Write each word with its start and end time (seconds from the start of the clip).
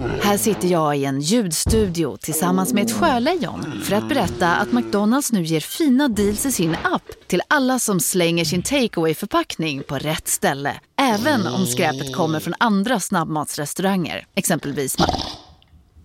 Här 0.00 0.36
sitter 0.36 0.68
jag 0.68 0.96
i 0.96 1.04
en 1.04 1.20
ljudstudio 1.20 2.16
tillsammans 2.16 2.72
med 2.72 2.84
ett 2.84 2.92
sjölejon 2.92 3.82
för 3.84 3.96
att 3.96 4.08
berätta 4.08 4.54
att 4.54 4.72
McDonalds 4.72 5.32
nu 5.32 5.42
ger 5.42 5.60
fina 5.60 6.08
deals 6.08 6.46
i 6.46 6.52
sin 6.52 6.76
app 6.82 7.02
till 7.26 7.42
alla 7.48 7.78
som 7.78 8.00
slänger 8.00 8.44
sin 8.44 8.62
takeaway 8.62 9.14
förpackning 9.14 9.82
på 9.82 9.98
rätt 9.98 10.28
ställe. 10.28 10.74
Även 11.00 11.46
om 11.46 11.66
skräpet 11.66 12.14
kommer 12.14 12.40
från 12.40 12.54
andra 12.58 13.00
snabbmatsrestauranger, 13.00 14.26
exempelvis 14.34 14.96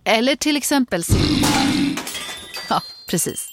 Eller 0.03 0.35
till 0.35 0.57
exempel 0.57 1.03
Ja, 2.69 2.81
precis. 3.09 3.49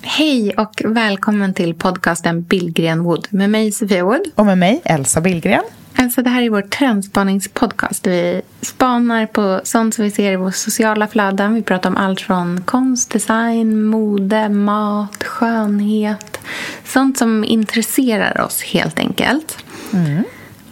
Hej 0.00 0.54
och 0.56 0.82
välkommen 0.84 1.54
till 1.54 1.74
podcasten 1.74 2.42
Billgren 2.42 3.04
Wood 3.04 3.28
med 3.30 3.50
mig 3.50 3.72
Sofia 3.72 4.04
Wood. 4.04 4.30
Och 4.34 4.46
med 4.46 4.58
mig, 4.58 4.80
Elsa 4.84 5.20
Billgren. 5.20 5.62
Alltså 5.96 6.22
det 6.22 6.30
här 6.30 6.42
är 6.42 6.50
vår 6.50 6.62
trendspaningspodcast. 6.62 8.06
Vi 8.06 8.42
spanar 8.60 9.26
på 9.26 9.60
sånt 9.64 9.94
som 9.94 10.04
vi 10.04 10.10
ser 10.10 10.32
i 10.32 10.36
våra 10.36 10.52
sociala 10.52 11.08
flöden. 11.08 11.54
Vi 11.54 11.62
pratar 11.62 11.90
om 11.90 11.96
allt 11.96 12.20
från 12.20 12.62
konst, 12.62 13.10
design, 13.10 13.84
mode, 13.84 14.48
mat, 14.48 15.24
skönhet. 15.24 16.38
Sånt 16.84 17.18
som 17.18 17.44
intresserar 17.44 18.40
oss 18.40 18.62
helt 18.62 18.98
enkelt. 18.98 19.58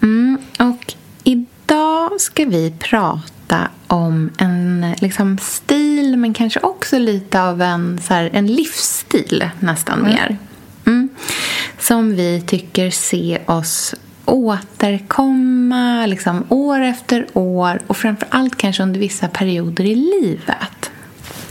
Mm, 0.03 0.39
och 0.59 0.95
idag 1.25 2.21
ska 2.21 2.45
vi 2.45 2.75
prata 2.79 3.69
om 3.87 4.31
en 4.39 4.95
liksom, 5.01 5.39
stil 5.39 6.17
men 6.17 6.35
kanske 6.35 6.61
också 6.61 6.99
lite 6.99 7.43
av 7.43 7.63
en, 7.63 8.01
så 8.03 8.15
här, 8.15 8.31
en 8.33 8.47
livsstil 8.47 9.51
nästan 9.61 10.03
mer. 10.03 10.39
Mm. 10.87 11.09
Som 11.79 12.17
vi 12.17 12.43
tycker 12.47 12.91
se 12.91 13.39
oss 13.47 13.95
återkomma 14.31 16.07
liksom, 16.07 16.45
år 16.49 16.81
efter 16.81 17.27
år 17.33 17.81
och 17.87 17.97
framför 17.97 18.29
allt 18.31 18.57
kanske 18.57 18.83
under 18.83 19.01
vissa 19.01 19.29
perioder 19.29 19.85
i 19.85 19.95
livet. 19.95 20.91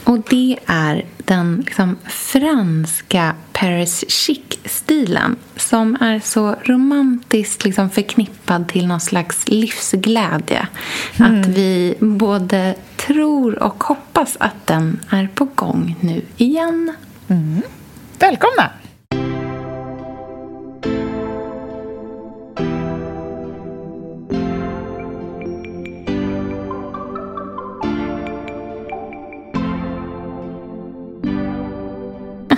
Och 0.03 0.19
det 0.30 0.59
är 0.66 1.05
den 1.17 1.63
liksom, 1.66 1.97
franska 2.05 3.35
Paris 3.52 4.05
chic-stilen 4.07 5.35
som 5.55 5.97
är 6.02 6.19
så 6.19 6.55
romantiskt 6.63 7.66
liksom, 7.66 7.89
förknippad 7.89 8.67
till 8.67 8.88
någon 8.88 9.00
slags 9.00 9.47
livsglädje. 9.47 10.67
Att 11.17 11.45
vi 11.45 11.95
både 12.00 12.75
tror 12.95 13.63
och 13.63 13.83
hoppas 13.83 14.38
att 14.39 14.67
den 14.67 15.00
är 15.09 15.27
på 15.35 15.45
gång 15.45 15.95
nu 16.00 16.22
igen. 16.38 16.94
Välkomna! 18.19 18.72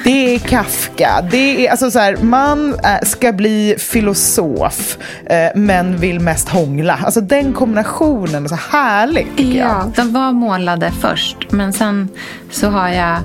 Det 0.04 0.36
är 0.36 0.40
Kafka. 0.40 1.28
Det 1.32 1.68
är, 1.68 1.72
alltså 1.72 1.92
så 1.92 2.00
här, 2.00 2.18
man 2.18 2.74
eh, 2.74 3.02
ska 3.04 3.34
bli 3.34 3.76
filosof 3.78 4.98
eh, 5.26 5.50
men 5.56 5.98
vill 5.98 6.20
mest 6.20 6.50
hångla. 6.50 7.00
Alltså 7.06 7.22
den 7.22 7.54
kombinationen 7.54 8.44
är 8.44 8.48
så 8.50 8.56
härlig 8.56 9.28
tycker 9.38 9.60
jag. 9.60 9.68
Ja, 9.68 9.92
de 9.96 10.14
var 10.14 10.32
målade 10.32 10.92
först, 10.92 11.52
men 11.52 11.74
sen 11.74 12.10
så 12.52 12.70
har 12.70 12.90
jag 12.90 13.18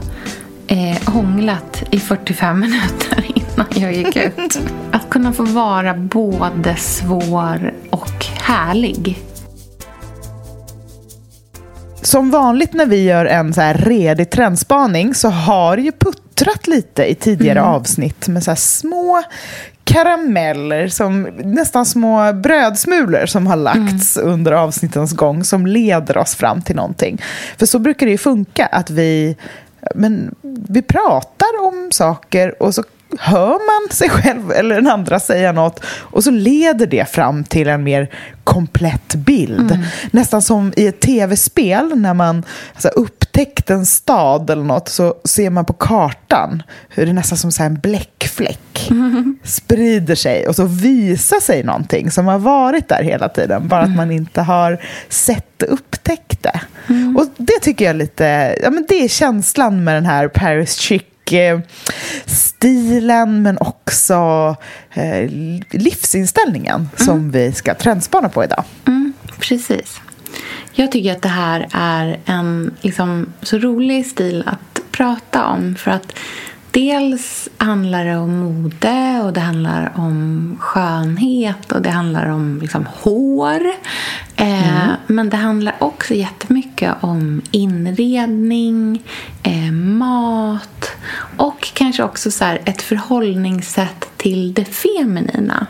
eh, 0.66 1.12
hånglat 1.12 1.82
i 1.90 2.00
45 2.00 2.60
minuter 2.60 3.26
innan 3.34 3.66
jag 3.74 3.92
gick 3.92 4.16
ut. 4.16 4.58
Att 4.92 5.10
kunna 5.10 5.32
få 5.32 5.42
vara 5.42 5.94
både 5.94 6.76
svår 6.76 7.74
och 7.90 8.26
härlig. 8.40 9.18
Som 12.06 12.30
vanligt 12.30 12.72
när 12.72 12.86
vi 12.86 13.02
gör 13.02 13.26
en 13.26 13.54
så 13.54 13.60
här 13.60 13.74
redig 13.74 14.30
trendspaning 14.30 15.14
så 15.14 15.28
har 15.28 15.76
ju 15.76 15.92
puttrat 15.92 16.66
lite 16.66 17.04
i 17.04 17.14
tidigare 17.14 17.62
avsnitt 17.62 18.28
med 18.28 18.42
så 18.42 18.56
små 18.56 19.22
karameller, 19.84 20.88
som, 20.88 21.22
nästan 21.44 21.86
små 21.86 22.32
brödsmulor 22.32 23.26
som 23.26 23.46
har 23.46 23.56
lagts 23.56 24.16
under 24.16 24.52
avsnittens 24.52 25.12
gång 25.12 25.44
som 25.44 25.66
leder 25.66 26.18
oss 26.18 26.34
fram 26.34 26.62
till 26.62 26.76
någonting. 26.76 27.22
För 27.58 27.66
så 27.66 27.78
brukar 27.78 28.06
det 28.06 28.12
ju 28.12 28.18
funka, 28.18 28.66
att 28.66 28.90
vi, 28.90 29.36
men, 29.94 30.34
vi 30.68 30.82
pratar 30.82 31.62
om 31.62 31.88
saker 31.92 32.62
och 32.62 32.74
så 32.74 32.82
hör 33.18 33.50
man 33.50 33.92
sig 33.92 34.10
själv 34.10 34.52
eller 34.52 34.74
den 34.74 34.86
andra 34.86 35.20
säga 35.20 35.52
något 35.52 35.80
och 35.86 36.24
så 36.24 36.30
leder 36.30 36.86
det 36.86 37.08
fram 37.08 37.44
till 37.44 37.68
en 37.68 37.84
mer 37.84 38.10
komplett 38.44 39.14
bild. 39.14 39.78
Nästan 40.10 40.42
som 40.42 40.72
i 40.76 40.86
ett 40.86 41.00
tv-spel 41.00 41.92
när 41.96 42.14
man 42.14 42.44
alltså, 42.72 42.88
upptäckt 42.88 43.70
en 43.70 43.86
stad 43.86 44.50
eller 44.50 44.64
något 44.64 44.88
så 44.88 45.14
ser 45.24 45.50
man 45.50 45.64
på 45.64 45.72
kartan 45.72 46.62
hur 46.88 47.06
det 47.06 47.12
nästan 47.12 47.38
som 47.38 47.52
så 47.52 47.62
en 47.62 47.74
bläckfläck 47.74 48.90
sprider 49.44 50.14
sig 50.14 50.48
och 50.48 50.56
så 50.56 50.64
visar 50.64 51.40
sig 51.40 51.62
någonting 51.62 52.10
som 52.10 52.26
har 52.26 52.38
varit 52.38 52.88
där 52.88 53.02
hela 53.02 53.28
tiden 53.28 53.68
bara 53.68 53.80
att 53.80 53.96
man 53.96 54.10
inte 54.10 54.42
har 54.42 54.78
sett 55.08 55.62
och 55.62 55.72
upptäckt 55.72 56.42
det. 56.42 56.60
Och 57.16 57.26
det 57.36 57.60
tycker 57.62 57.84
jag 57.84 57.96
lite, 57.96 58.56
ja 58.62 58.70
men 58.70 58.84
det 58.88 59.04
är 59.04 59.08
känslan 59.08 59.84
med 59.84 59.94
den 59.94 60.06
här 60.06 60.28
Paris 60.28 60.74
Chic 60.74 61.02
eh, 61.02 61.15
stilen 62.26 63.42
men 63.42 63.58
också 63.60 64.14
eh, 64.92 65.30
livsinställningen 65.70 66.88
som 66.96 67.30
vi 67.30 67.52
ska 67.52 67.74
trendspana 67.74 68.28
på 68.28 68.44
idag. 68.44 68.64
Mm, 68.86 69.12
precis. 69.38 70.00
Jag 70.72 70.92
tycker 70.92 71.12
att 71.12 71.22
det 71.22 71.28
här 71.28 71.68
är 71.72 72.20
en 72.24 72.74
liksom, 72.80 73.32
så 73.42 73.58
rolig 73.58 74.06
stil 74.06 74.44
att 74.46 74.80
prata 74.90 75.46
om. 75.46 75.74
För 75.74 75.90
att 75.90 76.12
dels 76.70 77.48
handlar 77.58 78.04
det 78.04 78.16
om 78.16 78.38
mode 78.38 79.20
och 79.24 79.32
det 79.32 79.40
handlar 79.40 79.92
om 79.96 80.56
skönhet 80.60 81.72
och 81.72 81.82
det 81.82 81.90
handlar 81.90 82.26
om 82.26 82.58
liksom, 82.62 82.86
hår. 83.02 83.60
Eh, 84.36 84.88
Men 85.06 85.30
det 85.30 85.36
handlar 85.36 85.74
också 85.78 86.14
jättemycket 86.14 86.94
om 87.00 87.42
inredning, 87.50 89.02
eh, 89.42 89.72
mat 89.72 90.90
och 91.36 91.68
kanske 91.74 92.02
också 92.02 92.30
så 92.30 92.44
här, 92.44 92.60
ett 92.64 92.82
förhållningssätt 92.82 94.08
till 94.16 94.54
det 94.54 94.64
feminina. 94.64 95.66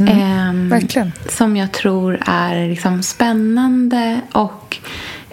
Ehm, 0.00 0.68
verkligen. 0.68 1.12
Som 1.28 1.56
jag 1.56 1.72
tror 1.72 2.22
är 2.26 2.68
liksom 2.68 3.02
spännande 3.02 4.20
och 4.32 4.76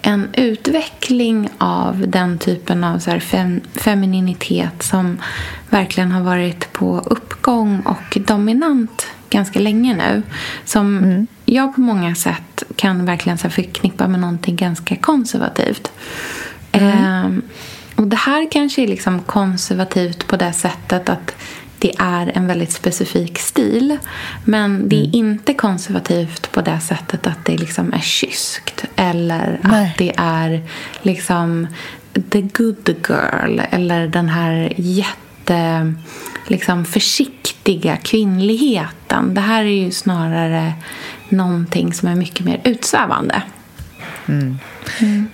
en 0.06 0.28
utveckling 0.32 1.48
av 1.58 2.04
den 2.08 2.38
typen 2.38 2.84
av 2.84 2.98
så 2.98 3.20
fem, 3.20 3.60
femininitet 3.74 4.82
som 4.82 5.18
verkligen 5.70 6.12
har 6.12 6.22
varit 6.22 6.72
på 6.72 6.98
uppgång 6.98 7.80
och 7.80 8.18
dominant 8.26 9.06
ganska 9.30 9.60
länge 9.60 9.94
nu. 9.94 10.22
Som 10.64 11.26
jag 11.44 11.74
på 11.74 11.80
många 11.80 12.14
sätt 12.14 12.62
kan 12.76 13.06
verkligen 13.06 13.38
så 13.38 13.50
förknippa 13.50 14.08
med 14.08 14.20
någonting 14.20 14.56
ganska 14.56 14.96
konservativt. 14.96 15.92
Ehm, 16.72 17.42
och 17.96 18.06
det 18.06 18.16
här 18.16 18.50
kanske 18.50 18.82
är 18.82 18.88
liksom 18.88 19.20
konservativt 19.20 20.26
på 20.26 20.36
det 20.36 20.52
sättet 20.52 21.08
att 21.08 21.34
det 21.84 21.94
är 21.98 22.32
en 22.34 22.46
väldigt 22.46 22.72
specifik 22.72 23.38
stil. 23.38 23.98
Men 24.44 24.88
det 24.88 24.96
är 24.96 25.14
inte 25.14 25.54
konservativt 25.54 26.52
på 26.52 26.60
det 26.60 26.80
sättet 26.80 27.26
att 27.26 27.44
det 27.44 27.56
liksom 27.56 27.92
är 27.92 28.00
kyskt. 28.00 28.84
Eller 28.96 29.60
Nej. 29.62 29.90
att 29.90 29.98
det 29.98 30.12
är 30.16 30.62
liksom 31.02 31.66
the 32.30 32.40
good 32.40 32.94
girl. 33.08 33.60
Eller 33.70 34.08
den 34.08 34.28
här 34.28 34.72
jätte 34.76 35.94
liksom 36.46 36.84
försiktiga 36.84 37.96
kvinnligheten. 37.96 39.34
Det 39.34 39.40
här 39.40 39.64
är 39.64 39.84
ju 39.84 39.90
snarare 39.90 40.72
någonting 41.28 41.92
som 41.92 42.08
är 42.08 42.14
mycket 42.14 42.46
mer 42.46 42.60
utsvävande. 42.64 43.42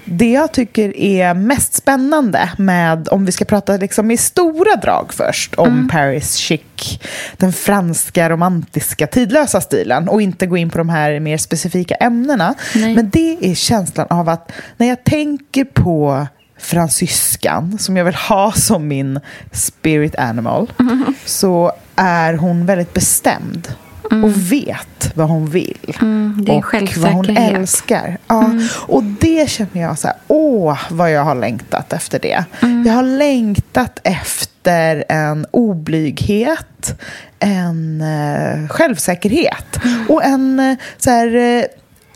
Det 0.04 0.30
jag 0.30 0.52
tycker 0.52 0.96
är 0.96 1.34
mest 1.34 1.74
spännande 1.74 2.50
med, 2.58 3.08
om 3.08 3.24
vi 3.24 3.32
ska 3.32 3.44
prata 3.44 3.76
liksom 3.76 4.10
i 4.10 4.16
stora 4.16 4.76
drag 4.76 5.12
först, 5.14 5.54
om 5.54 5.88
Paris 5.88 6.34
chic, 6.34 6.98
den 7.36 7.52
franska 7.52 8.30
romantiska 8.30 9.06
tidlösa 9.06 9.60
stilen 9.60 10.08
och 10.08 10.22
inte 10.22 10.46
gå 10.46 10.56
in 10.56 10.70
på 10.70 10.78
de 10.78 10.88
här 10.88 11.20
mer 11.20 11.38
specifika 11.38 11.94
ämnena. 11.94 12.54
Nej. 12.74 12.94
Men 12.94 13.10
det 13.10 13.38
är 13.40 13.54
känslan 13.54 14.06
av 14.10 14.28
att 14.28 14.52
när 14.76 14.86
jag 14.86 15.04
tänker 15.04 15.64
på 15.64 16.26
fransyskan, 16.58 17.78
som 17.78 17.96
jag 17.96 18.04
vill 18.04 18.14
ha 18.14 18.52
som 18.52 18.88
min 18.88 19.20
spirit 19.52 20.16
animal, 20.16 20.72
så 21.24 21.72
är 21.96 22.34
hon 22.34 22.66
väldigt 22.66 22.94
bestämd. 22.94 23.68
Och 24.10 24.52
vet 24.52 25.12
vad 25.14 25.28
hon 25.28 25.50
vill. 25.50 25.96
Mm, 26.00 26.46
och 26.48 26.64
vad 26.96 27.12
hon 27.12 27.36
älskar. 27.36 28.18
Ja. 28.26 28.50
Och 28.86 29.02
det 29.02 29.50
känner 29.50 29.80
jag 29.80 29.98
så 29.98 30.06
här, 30.08 30.16
åh 30.28 30.78
vad 30.90 31.12
jag 31.12 31.24
har 31.24 31.34
längtat 31.34 31.92
efter 31.92 32.18
det. 32.18 32.44
Jag 32.86 32.92
har 32.92 33.02
längtat 33.02 34.00
efter 34.02 35.04
en 35.08 35.46
oblyghet, 35.50 37.00
en 37.38 38.00
eh, 38.00 38.68
självsäkerhet 38.68 39.80
och 40.08 40.24
en 40.24 40.60
eh, 40.60 40.76
så 40.98 41.10
här, 41.10 41.36
eh, 41.36 41.64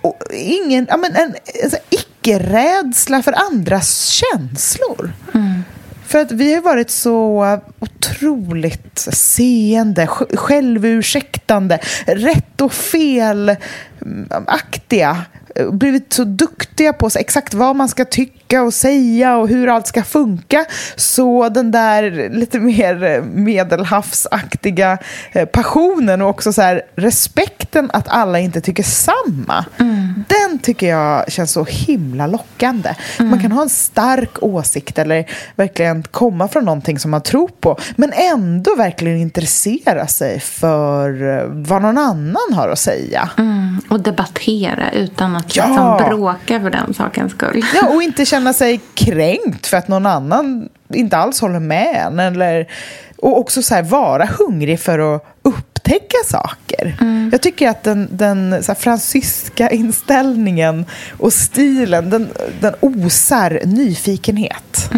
och 0.02 0.23
ingen, 0.32 0.87
ja, 0.91 0.96
men 0.96 1.17
en, 1.17 1.35
en 1.62 1.70
här, 1.70 1.81
icke-rädsla 1.91 3.23
för 3.23 3.35
andras 3.52 4.06
känslor. 4.06 5.12
För 6.06 6.19
att 6.19 6.33
vi 6.33 6.55
har 6.55 6.62
varit 6.62 6.91
så 6.91 7.47
otroligt 7.79 8.99
seende, 9.12 10.06
självursäktande, 10.35 11.79
rätt 12.06 12.61
och 12.61 12.73
felaktiga. 12.73 13.59
Mm, 15.11 15.79
Blivit 15.79 16.12
så 16.12 16.25
duktiga 16.25 16.93
på 16.93 17.11
så 17.11 17.19
exakt 17.19 17.55
vad 17.55 17.77
man 17.77 17.89
ska 17.89 18.05
tycka 18.05 18.62
och 18.62 18.75
säga 18.75 19.37
och 19.37 19.49
hur 19.49 19.69
allt 19.69 19.87
ska 19.87 20.03
funka. 20.03 20.65
Så 20.97 21.49
den 21.49 21.71
där 21.71 22.31
lite 22.31 22.59
mer 22.59 23.23
medelhavsaktiga 23.23 24.99
eh, 25.33 25.47
passionen 25.47 26.23
och 26.23 26.29
också 26.29 26.53
så 26.53 26.62
här 26.62 26.83
respekten 26.97 27.91
att 27.93 28.09
alla 28.09 28.39
inte 28.39 28.61
tycker 28.61 28.83
samma. 28.83 29.65
Mm. 29.79 30.04
Den 30.29 30.59
tycker 30.59 30.88
jag 30.88 31.32
känns 31.32 31.53
så 31.53 31.65
himla 31.65 32.26
lockande. 32.26 32.94
Man 33.19 33.41
kan 33.41 33.53
ha 33.53 33.62
en 33.62 33.69
stark 33.69 34.43
åsikt 34.43 34.99
eller 34.99 35.25
verkligen 35.56 36.03
komma 36.03 36.49
från 36.49 36.65
någonting 36.65 36.99
som 36.99 37.11
man 37.11 37.21
tror 37.23 37.49
på 37.61 37.76
men 37.97 38.12
ändå 38.12 38.75
verkligen 38.76 39.19
intressera 39.19 40.06
sig 40.06 40.41
för 40.41 41.38
eh, 41.38 41.44
vad 41.49 41.82
någon 41.82 41.99
annan 41.99 42.53
har 42.53 42.69
att 42.69 42.79
säga. 42.79 43.31
Mm, 43.38 43.81
och 43.91 44.00
debattera 44.00 44.91
utan 44.93 45.37
att 45.37 45.56
Ja. 45.56 45.67
liksom 45.67 46.09
bråka 46.09 46.61
för 46.61 46.70
den 46.70 46.94
sakens 46.94 47.32
skull. 47.32 47.65
Ja, 47.75 47.87
och 47.88 48.03
inte 48.03 48.27
känna 48.27 48.53
sig 48.53 48.81
kränkt 48.94 49.67
för 49.67 49.77
att 49.77 49.88
någon 49.88 50.06
annan 50.06 50.69
inte 50.88 51.17
alls 51.17 51.41
håller 51.41 51.61
med 51.61 52.03
en. 52.06 52.19
Eller, 52.20 52.67
och 53.19 53.38
också 53.38 53.62
så 53.62 53.75
här, 53.75 53.82
vara 53.82 54.29
hungrig 54.38 54.81
för 54.81 55.17
att 55.17 55.25
upptäcka 55.84 56.16
saker. 56.25 56.96
Jag 57.32 57.42
tycker 57.42 57.69
att 57.69 57.82
den, 57.82 58.08
den 58.10 58.62
så 58.62 58.72
här, 58.72 58.81
fransyska 58.81 59.70
inställningen 59.70 60.86
och 61.19 61.32
stilen, 61.32 62.10
den, 62.10 62.28
den 62.60 62.75
osar 62.81 63.60
nyfikenhet. 63.64 64.90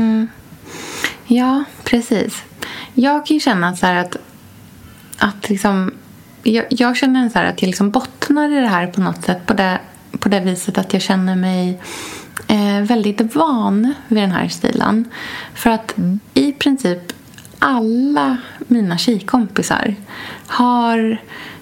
Ja, 1.27 1.65
precis. 1.85 2.43
Jag 2.95 3.27
kan 3.27 3.41
känna 3.41 3.77
så 3.77 3.87
här 3.87 3.95
att, 3.95 4.17
att 5.19 5.49
liksom, 5.49 5.95
jag, 6.43 6.65
jag 6.71 6.97
känner 6.97 7.29
så 7.29 7.39
att 7.39 7.63
jag 7.63 7.67
liksom 7.67 7.91
bottnar 7.91 8.59
i 8.59 8.61
det 8.61 8.69
här 8.69 8.87
på 8.87 9.01
något 9.01 9.25
sätt 9.25 9.47
på 9.47 9.55
det, 9.55 9.81
på 10.19 10.29
det 10.29 10.41
viset 10.41 10.79
att 10.79 10.93
jag 10.93 11.03
känner 11.03 11.37
mig 11.37 11.81
eh, 12.49 12.81
väldigt 12.81 13.35
van 13.35 13.95
vid 14.09 14.23
den 14.23 14.31
här 14.31 14.49
stilen. 14.49 15.05
För 15.55 15.71
att 15.71 15.95
i 16.35 16.53
princip 16.53 17.13
alla 17.59 18.37
mina 18.59 18.99
tjejkompisar 18.99 19.95
har 20.47 21.19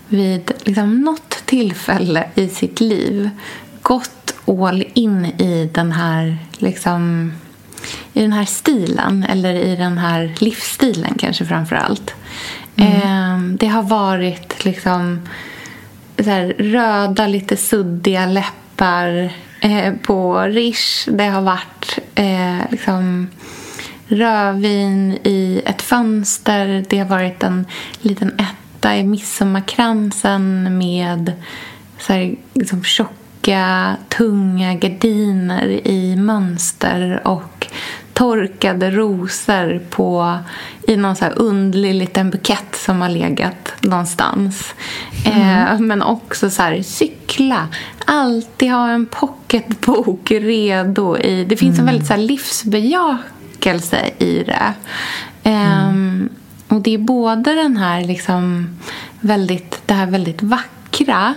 vid 0.08 0.52
liksom 0.64 1.00
något 1.00 1.46
tillfälle 1.46 2.24
i 2.34 2.48
sitt 2.48 2.80
liv 2.80 3.30
gått 3.82 4.34
all 4.46 4.84
in 4.94 5.24
i 5.24 5.70
den 5.74 5.92
här 5.92 6.38
liksom 6.58 7.32
i 8.12 8.22
den 8.22 8.32
här 8.32 8.44
stilen, 8.44 9.24
eller 9.28 9.54
i 9.54 9.76
den 9.76 9.98
här 9.98 10.34
livsstilen 10.38 11.14
kanske 11.18 11.44
framför 11.44 11.76
allt. 11.76 12.14
Eh, 12.76 13.38
det 13.38 13.66
har 13.66 13.82
varit 13.82 14.64
liksom 14.64 15.20
här, 16.16 16.54
röda, 16.58 17.26
lite 17.26 17.56
suddiga 17.56 18.26
läppar 18.26 19.32
eh, 19.60 19.94
på 19.94 20.40
Rish. 20.40 21.08
Det 21.08 21.26
har 21.26 21.42
varit 21.42 21.98
eh, 22.14 22.70
liksom 22.70 23.28
rödvin 24.08 25.18
i 25.24 25.62
ett 25.66 25.82
fönster. 25.82 26.84
Det 26.88 26.98
har 26.98 27.06
varit 27.06 27.42
en 27.42 27.66
liten 28.00 28.32
etta 28.38 28.96
i 28.96 29.04
midsommarkransen 29.04 30.78
med 30.78 31.32
så 31.98 32.12
här, 32.12 32.34
liksom 32.54 32.84
tjocka, 32.84 33.96
tunga 34.08 34.74
gardiner 34.74 35.68
i 35.86 36.16
mönster 36.16 37.20
och 37.24 37.66
torkade 38.12 38.90
rosor 38.90 39.82
på, 39.90 40.38
i 40.86 40.96
någon 40.96 41.16
så 41.16 41.24
här 41.24 41.38
underlig 41.38 41.94
liten 41.94 42.30
bukett 42.30 42.76
som 42.76 43.00
har 43.00 43.08
legat 43.08 43.72
någonstans. 43.80 44.74
Eh, 45.24 45.78
men 45.78 46.02
också 46.02 46.50
så 46.50 46.62
här, 46.62 46.82
cykla. 46.82 47.68
Alltid 48.04 48.70
ha 48.70 48.90
en 48.90 49.06
pocketbok 49.06 50.30
redo. 50.30 51.18
I, 51.18 51.44
det 51.44 51.56
finns 51.56 51.78
en 51.78 51.86
väldigt 51.86 52.06
så 52.06 52.12
här, 52.12 52.20
livsbejakelse 53.54 54.10
i 54.18 54.44
det. 54.44 54.74
Ehm, 55.42 56.28
och 56.68 56.80
det 56.80 56.94
är 56.94 56.98
både 56.98 57.54
den 57.54 57.76
här 57.76 58.04
liksom 58.04 58.68
väldigt, 59.20 59.82
det 59.86 59.94
här 59.94 60.06
väldigt 60.06 60.42
vackra 60.42 61.34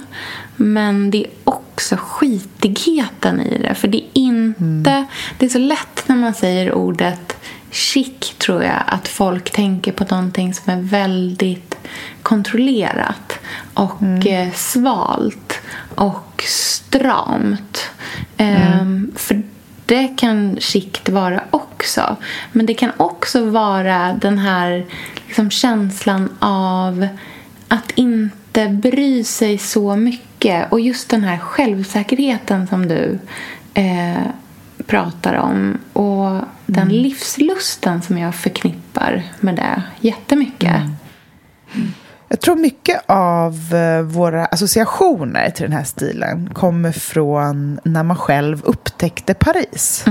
men 0.55 1.11
det 1.11 1.17
är 1.17 1.31
också 1.43 1.95
skitigheten 1.95 3.41
i 3.41 3.57
det. 3.57 3.75
För 3.75 3.87
det 3.87 3.97
är 3.97 4.09
inte... 4.13 5.05
Det 5.37 5.45
är 5.45 5.49
så 5.49 5.59
lätt 5.59 6.03
när 6.07 6.15
man 6.15 6.33
säger 6.33 6.73
ordet 6.73 7.37
chic, 7.71 8.35
tror 8.37 8.63
jag, 8.63 8.83
att 8.87 9.07
folk 9.07 9.51
tänker 9.51 9.91
på 9.91 10.05
någonting 10.09 10.53
som 10.53 10.73
är 10.73 10.81
väldigt 10.81 11.77
kontrollerat 12.21 13.39
och 13.73 14.27
eh, 14.27 14.53
svalt 14.53 15.61
och 15.95 16.43
stramt. 16.47 17.89
Ehm, 18.37 19.11
för 19.15 19.43
det 19.87 20.07
kan 20.07 20.57
skikt 20.59 21.09
vara 21.09 21.43
också. 21.51 22.15
Men 22.51 22.65
det 22.65 22.73
kan 22.73 22.91
också 22.97 23.45
vara 23.45 24.13
den 24.13 24.37
här 24.37 24.85
liksom, 25.27 25.49
känslan 25.49 26.29
av 26.39 27.07
att 27.67 27.91
inte 27.91 28.67
bry 28.67 29.23
sig 29.23 29.57
så 29.57 29.95
mycket. 29.95 30.71
Och 30.71 30.79
just 30.79 31.09
den 31.09 31.23
här 31.23 31.37
självsäkerheten 31.37 32.67
som 32.67 32.87
du 32.87 33.19
eh, 33.73 34.27
pratar 34.85 35.33
om. 35.33 35.77
Och 35.93 36.41
den 36.65 36.89
livslusten 36.89 38.01
som 38.01 38.17
jag 38.17 38.35
förknippar 38.35 39.23
med 39.39 39.55
det 39.55 39.83
jättemycket. 39.99 40.81
Jag 42.29 42.41
tror 42.41 42.55
mycket 42.55 43.01
av 43.05 43.73
eh, 43.75 44.01
våra 44.01 44.45
associationer 44.45 45.49
till 45.49 45.63
den 45.63 45.71
här 45.77 45.83
stilen 45.83 46.49
kommer 46.53 46.91
från 46.91 47.79
när 47.83 48.03
man 48.03 48.17
själv 48.17 48.61
upptäckte 48.63 49.33
Paris. 49.33 50.05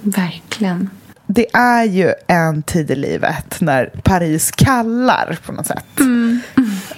Verkligen. 0.00 0.90
Det 1.26 1.46
är 1.54 1.84
ju 1.84 2.12
en 2.26 2.62
tid 2.62 2.90
i 2.90 2.94
livet 2.96 3.60
när 3.60 3.86
Paris 3.86 4.50
kallar 4.50 5.38
på 5.46 5.52
något 5.52 5.66
sätt. 5.66 5.84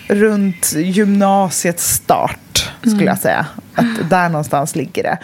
Runt 0.08 0.72
gymnasiets 0.72 1.94
start, 1.94 2.72
skulle 2.80 3.04
jag 3.04 3.18
säga. 3.18 3.46
Att 3.74 4.10
där 4.10 4.28
någonstans 4.28 4.76
ligger 4.76 5.02
det. 5.02 5.18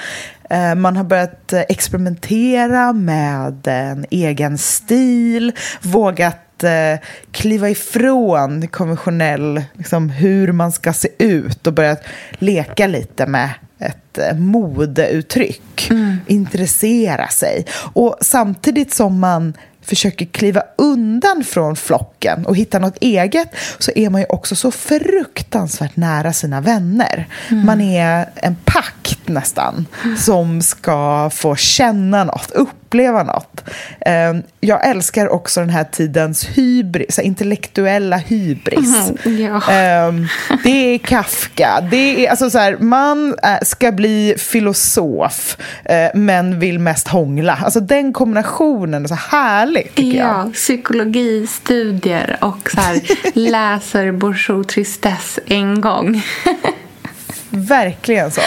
Eh, 0.57 0.75
Man 0.75 0.97
har 0.97 1.05
börjat 1.05 1.53
eh, 1.53 1.61
experimentera 1.69 2.93
med 2.93 3.67
en 3.67 4.07
egen 4.11 4.59
stil, 4.59 5.53
vågat 5.83 6.39
eh, 6.65 6.99
kliva 7.33 7.71
ifrån 7.71 8.69
konventionell, 8.69 9.63
liksom, 9.73 10.11
hur 10.11 10.53
man 10.53 10.73
ska 10.73 10.93
se 10.93 11.09
ut 11.19 11.67
och 11.67 11.73
börjat 11.73 12.03
leka 12.33 12.87
lite 12.87 13.27
med 13.27 13.51
ett 13.79 14.19
eh, 14.19 14.37
modeuttryck, 14.37 15.91
intressera 16.27 17.29
sig. 17.29 17.67
Och 17.93 18.17
samtidigt 18.21 18.95
som 18.95 19.19
man 19.19 19.55
försöker 19.83 20.27
kliva 20.27 20.63
undan 20.79 21.45
från 21.45 21.77
flocken 21.77 22.47
och 22.47 22.57
hitta 22.57 22.79
något 22.79 22.97
eget 23.01 23.49
så 23.79 23.93
är 23.95 24.11
man 24.11 24.21
ju 24.21 24.27
också 24.29 24.57
så 24.57 24.71
fruktansvärt 24.71 25.97
nära 25.97 26.33
sina 26.33 26.61
vänner. 26.61 27.29
Man 27.65 27.81
är 27.81 28.31
en 28.35 28.57
pakt 28.65 29.29
nästan 29.29 29.87
som 30.19 30.63
ska 30.63 31.31
få 31.31 31.57
känna 31.57 32.25
något, 32.25 32.53
uppleva 32.91 33.23
något. 33.23 33.61
Eh, 34.01 34.35
Jag 34.61 34.87
älskar 34.89 35.29
också 35.29 35.61
den 35.61 35.71
här 35.71 35.85
tidens 35.85 36.45
hybris, 36.45 37.19
intellektuella 37.19 38.17
hybris. 38.17 39.13
Ja. 39.25 39.63
Ehm, 39.73 40.27
det 40.65 40.95
är 40.95 40.99
Kafka. 40.99 41.81
Det 41.91 42.27
är, 42.27 42.31
alltså 42.31 42.51
så 42.51 42.59
här, 42.59 42.77
man 42.81 43.35
eh, 43.43 43.59
ska 43.63 43.93
bli 43.93 44.35
filosof 44.39 45.57
eh, 45.85 46.09
men 46.15 46.59
vill 46.61 46.79
mest 46.79 47.09
hångla. 47.09 47.59
Alltså 47.65 47.81
den 47.81 48.13
kombinationen 48.13 49.05
är 49.05 49.09
så 49.09 49.15
härlig 49.15 49.95
tycker 49.95 50.19
jag. 50.19 50.29
Ja, 50.29 50.51
psykologistudier 50.55 52.39
och 52.41 52.71
så 52.75 52.81
här, 52.81 53.01
läser 53.35 54.13
Bourgeois 54.13 54.67
Tristesse 54.67 55.41
en 55.47 55.81
gång. 55.81 56.23
Verkligen 57.51 58.31
så. 58.31 58.41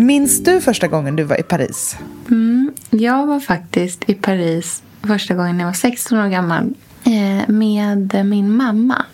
Minns 0.00 0.44
du 0.44 0.60
första 0.60 0.88
gången 0.88 1.16
du 1.16 1.22
var 1.22 1.40
i 1.40 1.42
Paris? 1.42 1.96
Mm, 2.28 2.72
jag 2.90 3.26
var 3.26 3.40
faktiskt 3.40 4.04
i 4.06 4.14
Paris 4.14 4.82
första 5.02 5.34
gången 5.34 5.56
när 5.56 5.64
jag 5.64 5.68
var 5.68 5.74
16 5.74 6.18
år 6.18 6.28
gammal 6.28 6.74
eh, 7.04 7.48
med 7.48 8.26
min 8.26 8.56
mamma. 8.56 9.04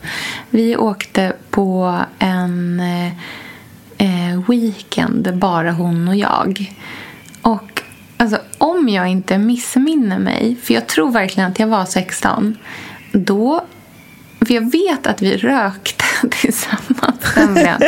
Vi 0.51 0.77
åkte 0.77 1.33
på 1.51 2.01
en 2.19 2.81
eh, 2.81 3.13
eh, 3.99 4.43
weekend, 4.49 5.37
bara 5.37 5.73
hon 5.73 6.09
och 6.09 6.17
jag. 6.17 6.75
Och 7.43 7.83
alltså, 8.17 8.39
om 8.59 8.89
jag 8.89 9.09
inte 9.09 9.39
missminner 9.39 10.19
mig, 10.19 10.57
för 10.63 10.75
jag 10.75 10.87
tror 10.87 11.11
verkligen 11.11 11.51
att 11.51 11.59
jag 11.59 11.67
var 11.67 11.85
16, 11.85 12.57
då 13.13 13.65
för 14.41 14.55
jag 14.55 14.73
vet 14.73 15.07
att 15.07 15.23
vi 15.23 15.37
rökte 15.37 16.05
tillsammans 16.31 17.37
nämligen. 17.37 17.81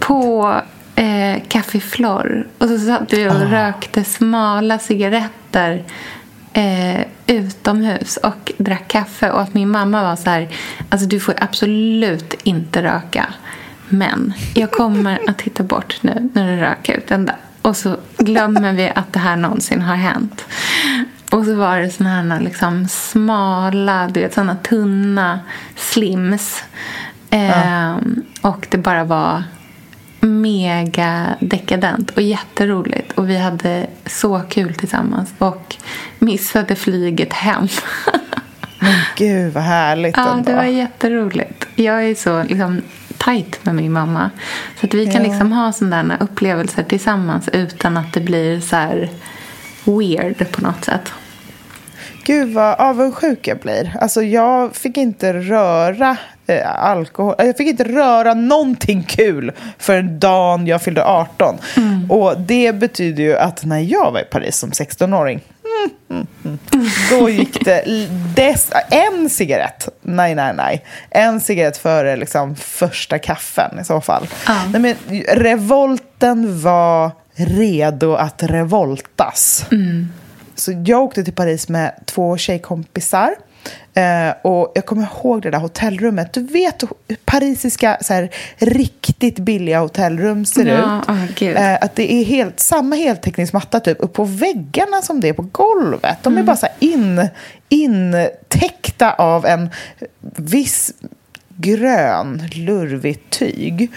På 0.00 0.54
eh, 0.96 1.42
Café 1.48 1.80
Flor. 1.80 2.46
Och 2.58 2.68
så 2.68 2.78
satt 2.78 3.12
vi 3.12 3.28
och 3.28 3.32
Ah. 3.32 3.44
rökte 3.44 4.04
smala 4.04 4.78
cigaretter 4.78 5.82
eh, 6.52 7.00
utomhus 7.26 8.16
och 8.16 8.52
drack 8.58 8.88
kaffe. 8.88 9.30
Och 9.30 9.40
att 9.42 9.54
min 9.54 9.68
mamma 9.68 10.02
var 10.02 10.16
så 10.16 10.30
här, 10.30 10.48
alltså 10.88 11.06
du 11.08 11.20
får 11.20 11.34
absolut 11.38 12.34
inte 12.42 12.82
röka. 12.82 13.26
Men 13.88 14.32
jag 14.54 14.70
kommer 14.70 15.20
att 15.30 15.38
titta 15.38 15.62
bort 15.62 15.98
nu 16.00 16.30
när 16.34 16.50
du 16.52 16.60
röker 16.62 16.96
ut 16.96 17.06
den 17.08 17.26
där. 17.26 17.36
Och 17.62 17.76
så 17.76 17.96
glömmer 18.18 18.72
vi 18.72 18.92
att 18.94 19.12
det 19.12 19.18
här 19.18 19.36
någonsin 19.36 19.82
har 19.82 19.94
hänt. 19.96 20.44
Och 21.30 21.44
så 21.44 21.54
var 21.54 21.78
det 21.78 21.90
såna 21.90 22.10
här 22.10 22.40
liksom 22.40 22.88
smala, 22.88 24.08
du 24.08 24.20
vet 24.20 24.34
såna 24.34 24.56
tunna 24.56 25.40
slims. 25.76 26.62
Ehm, 27.30 28.22
och 28.40 28.66
det 28.70 28.78
bara 28.78 29.04
var 29.04 29.42
mega 30.26 31.36
dekadent 31.40 32.10
och 32.10 32.22
jätteroligt. 32.22 33.12
Och 33.12 33.30
vi 33.30 33.38
hade 33.38 33.86
så 34.06 34.42
kul 34.48 34.74
tillsammans. 34.74 35.34
Och 35.38 35.76
missade 36.18 36.74
flyget 36.74 37.32
hem. 37.32 37.68
Men 38.78 38.94
gud 39.16 39.52
vad 39.52 39.62
härligt 39.62 40.16
ja, 40.16 40.32
ändå. 40.32 40.50
det 40.50 40.56
var 40.56 40.64
jätteroligt. 40.64 41.66
Jag 41.74 42.04
är 42.04 42.14
så 42.14 42.42
liksom, 42.42 42.82
tajt 43.18 43.64
med 43.64 43.74
min 43.74 43.92
mamma. 43.92 44.30
Så 44.80 44.86
att 44.86 44.94
vi 44.94 45.06
kan 45.06 45.22
Ja. 45.22 45.28
liksom 45.28 45.52
ha 45.52 45.72
sådana 45.72 46.16
upplevelser 46.20 46.82
tillsammans 46.82 47.48
utan 47.52 47.96
att 47.96 48.12
det 48.12 48.20
blir 48.20 48.60
så 48.60 48.76
här 48.76 49.10
weird 49.84 50.52
på 50.52 50.60
något 50.60 50.84
sätt. 50.84 51.12
Gud 52.24 52.54
vad 52.54 52.80
avundsjuk 52.80 53.46
jag 53.48 53.58
blir. 53.58 53.96
Alltså 54.00 54.22
jag 54.22 54.76
fick 54.76 54.96
inte 54.96 55.32
röra 55.32 56.16
eh, 56.46 56.84
alkohol. 56.84 57.34
Jag 57.38 57.56
fick 57.56 57.68
inte 57.68 57.84
röra 57.84 58.34
någonting 58.34 59.02
kul 59.02 59.52
för 59.78 60.02
dagen 60.02 60.66
jag 60.66 60.82
fyllde 60.82 61.04
18. 61.04 61.58
Och 62.08 62.40
det 62.40 62.72
betyder 62.72 63.22
ju 63.22 63.36
att 63.36 63.64
när 63.64 63.78
jag 63.78 64.12
var 64.12 64.20
i 64.20 64.24
Paris 64.24 64.56
som 64.56 64.70
16-åring 64.70 65.40
mm, 66.10 66.26
mm, 66.44 66.58
mm, 66.72 66.86
då 67.10 67.28
gick 67.28 67.64
det 67.64 68.08
dess, 68.36 68.70
en 68.90 69.30
cigarett. 69.30 69.88
Nej, 70.02 70.34
nej, 70.34 70.54
nej. 70.56 70.84
En 71.10 71.40
cigarett 71.40 71.76
före 71.76 72.16
liksom, 72.16 72.56
första 72.56 73.18
kaffen 73.18 73.78
i 73.80 73.84
så 73.84 74.00
fall. 74.00 74.28
Nej, 74.72 74.80
men, 74.80 75.22
revolten 75.28 76.60
var 76.62 77.10
redo 77.34 78.14
att 78.14 78.42
revoltas. 78.42 79.66
Så 80.62 80.82
jag 80.86 81.02
åkte 81.02 81.24
till 81.24 81.32
Paris 81.34 81.68
med 81.68 81.92
två 82.06 82.36
tjejkompisar. 82.36 83.34
Eh, 83.94 84.30
och 84.42 84.72
jag 84.74 84.86
kommer 84.86 85.02
ihåg 85.02 85.42
det 85.42 85.50
där 85.50 85.58
hotellrummet. 85.58 86.32
Du 86.32 86.42
vet 86.42 86.82
hur 86.82 87.16
parisiska, 87.24 87.98
så 88.00 88.14
här, 88.14 88.30
riktigt 88.56 89.38
billiga 89.38 89.80
hotellrum 89.80 90.44
ser 90.44 90.66
Ja, 90.66 91.02
ut. 91.24 91.34
gud. 91.38 91.56
Eh, 91.56 91.74
att 91.74 91.96
det 91.96 92.12
är 92.12 92.24
helt, 92.24 92.60
samma 92.60 92.96
heltäckningsmatta 92.96 93.80
typ 93.80 93.96
upp 94.00 94.12
på 94.12 94.24
väggarna 94.24 95.02
som 95.02 95.20
det 95.20 95.28
är 95.28 95.32
på 95.32 95.46
golvet. 95.52 96.18
De 96.22 96.38
är 96.38 96.42
bara 96.42 96.56
så 96.56 96.66
här 96.66 96.74
in, 96.78 97.28
intäckta 97.68 99.12
av 99.12 99.46
en 99.46 99.70
viss 100.36 100.92
grön, 101.56 102.42
lurvigt 102.54 103.30
tyg. 103.30 103.90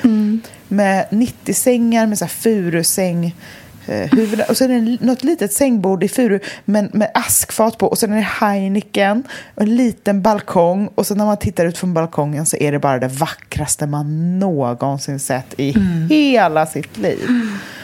Med 0.68 1.06
90-sängar 1.10 2.08
med 2.08 2.18
så 2.18 2.26
här 2.26 2.30
furusäng. 2.30 3.36
Eh, 3.88 4.10
huvud, 4.12 4.42
och 4.50 4.58
sen 4.58 4.72
är 4.72 4.82
det 4.82 5.06
något 5.06 5.24
litet 5.24 5.54
sängbord 5.54 6.04
i 6.04 6.08
furu 6.08 6.40
men 6.66 6.90
med 6.94 7.12
askfat 7.14 7.78
på 7.78 7.88
och 7.88 7.98
sen 7.98 8.12
är 8.14 8.16
det 8.18 8.22
Heineken 8.46 9.24
och 9.56 9.62
en 9.62 9.76
liten 9.76 10.22
balkong 10.22 10.90
och 10.96 11.06
så 11.08 11.16
när 11.16 11.26
man 11.26 11.38
tittar 11.38 11.66
ut 11.66 11.78
från 11.78 11.94
balkongen 11.94 12.46
så 12.46 12.58
är 12.58 12.72
det 12.72 12.80
bara 12.80 13.00
det 13.00 13.08
vackraste 13.08 13.88
man 13.88 14.40
någonsin 14.40 15.20
sett 15.20 15.54
i 15.58 15.76
hela 16.10 16.66
sitt 16.66 16.98
liv. 16.98 17.30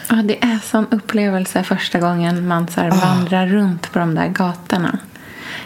Ja, 0.09 0.15
det 0.15 0.43
är 0.43 0.59
sån 0.65 0.85
upplevelse 0.91 1.63
första 1.63 1.99
gången 1.99 2.47
man 2.47 2.67
så 2.67 2.81
här 2.81 2.91
vandrar 2.91 3.47
runt 3.47 3.91
på 3.91 3.99
de 3.99 4.15
där 4.15 4.27
gatorna. 4.27 4.99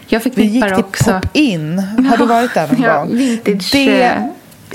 Jag 0.08 0.20
Vi 0.20 0.24
förknippar 0.24 0.68
gick 0.68 0.76
till 0.76 0.84
också... 0.86 1.12
Pop-In. 1.22 1.80
Har 1.80 2.18
du 2.18 2.26
varit 2.26 2.54
där 2.54 2.68
någon 2.68 2.82
Ja, 2.82 3.00
gång? 3.06 3.18
vintage, 3.18 3.70
Det, 3.72 4.04
eh. 4.04 4.22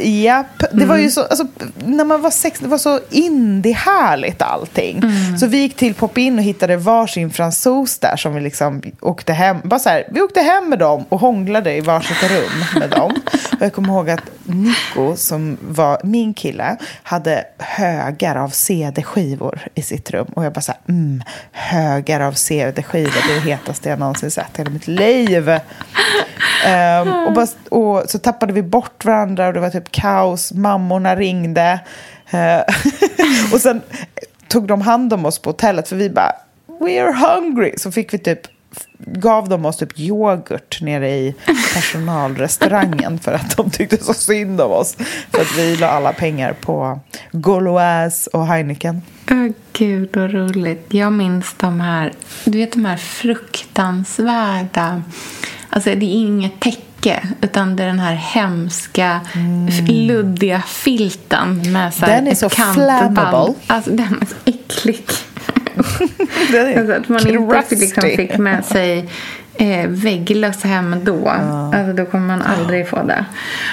Japp, 0.01 0.65
det 0.73 0.85
var 0.85 0.97
ju 0.97 1.11
så, 1.11 1.23
alltså, 1.25 1.47
när 1.85 2.05
man 2.05 2.23
var 2.23 2.31
sex, 2.31 2.61
det 2.61 2.69
var 2.69 2.79
så 2.79 3.01
indie-härligt 3.11 4.43
allting. 4.43 5.03
Så 5.41 5.47
vi 5.47 5.59
gick 5.59 5.77
till 5.77 5.95
Pop-In 5.95 6.39
och 6.39 6.45
hittade 6.45 6.77
varsin 6.77 7.31
fransos 7.31 7.99
där 7.99 8.17
som 8.17 8.35
vi 8.35 8.41
liksom 8.41 8.83
åkte 9.01 9.33
hem, 9.33 9.57
bara 9.65 9.81
så 9.81 9.89
här, 9.89 10.05
vi 10.11 10.21
åkte 10.21 10.41
hem 10.41 10.69
med 10.69 10.79
dem 10.79 11.05
och 11.09 11.21
hånglade 11.21 11.75
i 11.75 11.81
varsitt 11.81 12.31
rum 12.31 12.81
med 12.81 12.91
dem. 12.91 13.13
Och 13.61 13.67
jag 13.67 13.73
kommer 13.73 13.89
ihåg 13.89 14.11
att 14.11 14.21
Nico, 14.45 15.17
som 15.17 15.59
var 15.61 16.01
min 16.05 16.35
kille, 16.35 16.77
hade 17.03 17.45
högar 17.59 18.37
av 18.37 18.49
CD-skivor 18.49 19.61
i 19.75 19.83
sitt 19.83 20.11
rum. 20.11 20.27
Och 20.35 20.45
jag 20.45 20.53
bara 20.53 20.61
så 20.61 20.73
här, 20.73 20.81
mm, 20.89 21.23
högar 21.53 22.21
av 22.21 22.33
CD-skivor, 22.33 23.29
det 23.29 23.35
är 23.35 23.35
det 23.35 23.51
hetaste 23.51 23.89
jag 23.89 23.99
någonsin 23.99 24.31
sett 24.31 24.59
i 24.59 24.59
hela 24.59 24.71
mitt 24.71 24.89
liv. 24.89 25.51
Um, 26.67 27.27
och, 27.27 27.33
bara, 27.33 27.47
och 27.71 28.11
så 28.11 28.19
tappade 28.19 28.53
vi 28.53 28.63
bort 28.63 29.05
varandra 29.05 29.47
och 29.47 29.53
det 29.53 29.61
var 29.61 29.71
typ 29.71 29.91
kaos. 29.91 30.53
Mammorna 30.53 31.17
ringde. 31.17 31.81
Uh, 32.35 32.75
och 33.53 33.61
sen 33.61 33.83
tog 34.49 34.67
de 34.67 34.81
hand 34.81 35.13
om 35.13 35.27
oss 35.27 35.39
på 35.39 35.51
hotellet 35.51 35.89
för 35.89 35.97
vi 35.97 36.11
bara 36.11 36.33
We 36.81 37.03
are 37.03 37.13
hungry. 37.13 37.75
Så 37.77 37.93
fick 37.93 38.15
vi 38.15 38.19
typ 38.19 38.41
gav 38.99 39.49
de 39.49 39.65
oss 39.65 39.77
typ 39.77 39.99
yoghurt 39.99 40.81
nere 40.81 41.11
i 41.11 41.35
personalrestaurangen 41.75 43.19
för 43.19 43.33
att 43.33 43.57
de 43.57 43.71
tyckte 43.71 44.05
så 44.05 44.15
synd 44.15 44.61
om 44.61 44.73
oss. 44.73 44.97
För 45.31 45.41
att 45.41 45.59
vi 45.59 45.77
la 45.77 45.89
alla 45.89 46.13
pengar 46.13 46.53
på 46.53 47.01
Gauloise 47.33 48.31
och 48.33 48.47
Heineken. 48.47 49.03
Åh, 49.31 49.49
gud 49.73 50.17
vad 50.17 50.33
roligt. 50.33 50.87
Jag 50.89 51.13
minns 51.13 51.55
de 51.57 51.81
här, 51.81 52.13
du 52.45 52.59
vet 52.59 52.73
de 52.73 52.85
här 52.85 52.97
fruktansvärda, 52.97 55.03
alltså 55.71 55.91
det 55.91 56.07
är 56.07 56.15
inget 56.15 56.61
täcke 56.61 57.29
utan 57.41 57.77
det 57.77 57.83
är 57.83 57.87
den 57.87 57.99
här 57.99 58.15
hemska 58.15 59.21
luddiga 59.89 60.63
filten 60.67 61.73
med 61.73 61.95
så 61.95 62.07
här 62.07 62.17
Den 62.17 62.27
är 62.27 62.33
ett 62.33 62.39
så 62.39 62.49
kantband. 62.49 63.15
flammable. 63.17 63.55
Alltså 63.67 63.91
den 63.91 64.19
är 64.23 64.27
så 64.27 64.35
äcklig. 64.45 65.05
Alltså 66.77 66.93
att 66.93 67.09
man 67.09 67.29
inte 67.29 67.77
liksom 67.77 68.03
fick 68.03 68.39
med 68.39 68.65
sig 68.65 69.09
eh, 69.61 69.87
vägglöss 69.89 70.63
hem 70.63 71.05
då. 71.05 71.29
Alltså 71.29 71.93
då 71.93 72.05
kommer 72.05 72.27
man 72.27 72.43
aldrig 72.43 72.89
få 72.89 73.03
det. 73.03 73.25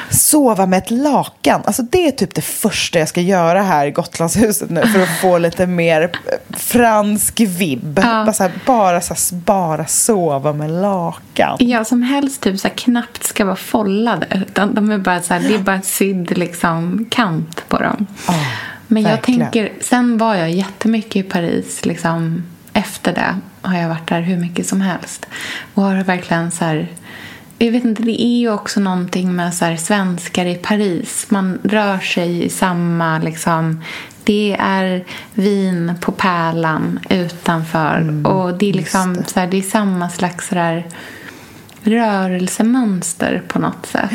Sova 0.09 0.65
med 0.65 0.77
ett 0.77 0.91
lakan. 0.91 1.61
Alltså 1.65 1.81
det 1.81 2.07
är 2.07 2.11
typ 2.11 2.35
det 2.35 2.41
första 2.41 2.99
jag 2.99 3.07
ska 3.07 3.21
göra 3.21 3.61
här 3.61 3.87
i 3.87 3.91
Gotlandshuset 3.91 4.69
nu 4.69 4.81
för 4.81 5.03
att 5.03 5.21
få 5.21 5.37
lite 5.37 5.67
mer 5.67 6.11
fransk 6.49 7.39
vibb. 7.39 7.99
Ja. 8.03 8.23
Bara, 8.25 8.33
så 8.33 8.43
här, 8.43 8.51
bara, 8.65 9.01
så 9.01 9.13
här, 9.13 9.41
bara 9.41 9.85
sova 9.85 10.53
med 10.53 10.71
lakan. 10.71 11.57
Ja, 11.59 11.85
som 11.85 12.01
helst 12.01 12.41
typ 12.41 12.59
så 12.59 12.67
här, 12.67 12.75
knappt 12.75 13.23
ska 13.23 13.45
vara 13.45 13.55
follade. 13.55 14.27
Utan 14.47 14.73
de 14.73 14.91
är 14.91 14.97
bara 14.97 15.21
så 15.21 15.33
här, 15.33 15.41
det 15.41 15.55
är 15.55 15.59
bara 15.59 15.81
sydd 15.81 16.37
liksom, 16.37 17.05
kant 17.09 17.63
på 17.67 17.77
dem. 17.77 18.07
Ja, 18.27 18.33
Men 18.87 19.03
jag 19.03 19.09
verkligen. 19.09 19.39
tänker, 19.39 19.71
sen 19.81 20.17
var 20.17 20.35
jag 20.35 20.51
jättemycket 20.51 21.15
i 21.15 21.23
Paris 21.23 21.85
liksom, 21.85 22.43
efter 22.73 23.13
det. 23.13 23.35
Har 23.61 23.77
jag 23.77 23.89
varit 23.89 24.09
där 24.09 24.21
hur 24.21 24.37
mycket 24.37 24.67
som 24.67 24.81
helst. 24.81 25.25
Och 25.73 25.83
har 25.83 26.03
verkligen 26.03 26.51
så 26.51 26.65
här, 26.65 26.87
jag 27.57 27.71
vet 27.71 27.85
inte, 27.85 28.03
det 28.03 28.21
är 28.21 28.39
ju 28.39 28.51
också 28.51 28.79
någonting 28.79 29.35
med 29.35 29.53
så 29.53 29.65
här, 29.65 29.77
svenskar 29.77 30.45
i 30.45 30.55
Paris. 30.55 31.25
Man 31.29 31.59
rör 31.63 31.99
sig 31.99 32.45
i 32.45 32.49
samma 32.49 33.19
liksom, 33.19 33.83
det 34.23 34.57
är 34.59 35.05
vin 35.33 35.93
på 36.01 36.11
pärlan 36.11 36.99
utanför. 37.09 38.25
och 38.27 38.57
det 38.57 38.69
är 38.69 38.73
liksom 38.73 39.23
så 39.27 39.39
här, 39.39 39.47
det 39.47 39.57
är 39.57 39.61
samma 39.61 40.09
slags 40.09 40.47
så 40.47 40.55
där, 40.55 40.85
rörelsemönster 41.81 43.43
på 43.47 43.59
något 43.59 43.85
sätt. 43.85 44.11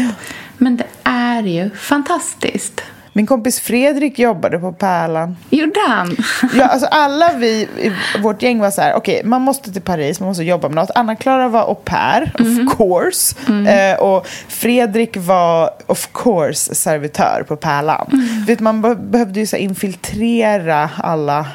Men 0.59 0.77
det 0.77 0.87
är 1.03 1.43
ju 1.43 1.71
fantastiskt. 1.71 2.83
Min 3.15 3.27
kompis 3.27 3.61
Fredrik 3.61 4.19
jobbade 4.19 4.59
på 4.59 4.73
Pärlan. 4.73 5.37
Gjorde 5.51 5.81
han? 5.89 6.17
Ja, 6.55 6.65
alltså 6.65 6.87
alla 6.87 7.33
vi 7.37 7.47
i 7.79 7.93
vårt 8.23 8.43
gäng 8.43 8.59
var 8.61 8.71
så 8.71 8.81
här, 8.81 8.95
okej, 8.95 9.23
man 9.25 9.43
måste 9.43 9.73
till 9.73 9.83
Paris, 9.83 10.21
man 10.21 10.29
måste 10.29 10.43
jobba 10.45 10.69
med 10.69 10.75
något. 10.75 10.91
Anna-Klara 10.95 11.49
var 11.49 11.61
au 11.61 11.75
pair, 11.75 12.33
of 12.35 12.77
course. 12.77 13.37
Eh, 13.71 13.99
och 13.99 14.27
Fredrik 14.49 15.17
var, 15.17 15.71
of 15.87 16.09
course, 16.13 16.75
servitör 16.75 17.45
på 17.49 17.57
Pärlan. 17.57 18.07
Vet, 18.47 18.61
man 18.61 18.83
be- 18.83 18.95
behövde 18.97 19.41
ju 19.41 19.47
så 19.47 19.57
infiltrera 19.57 20.91
alla 20.97 21.47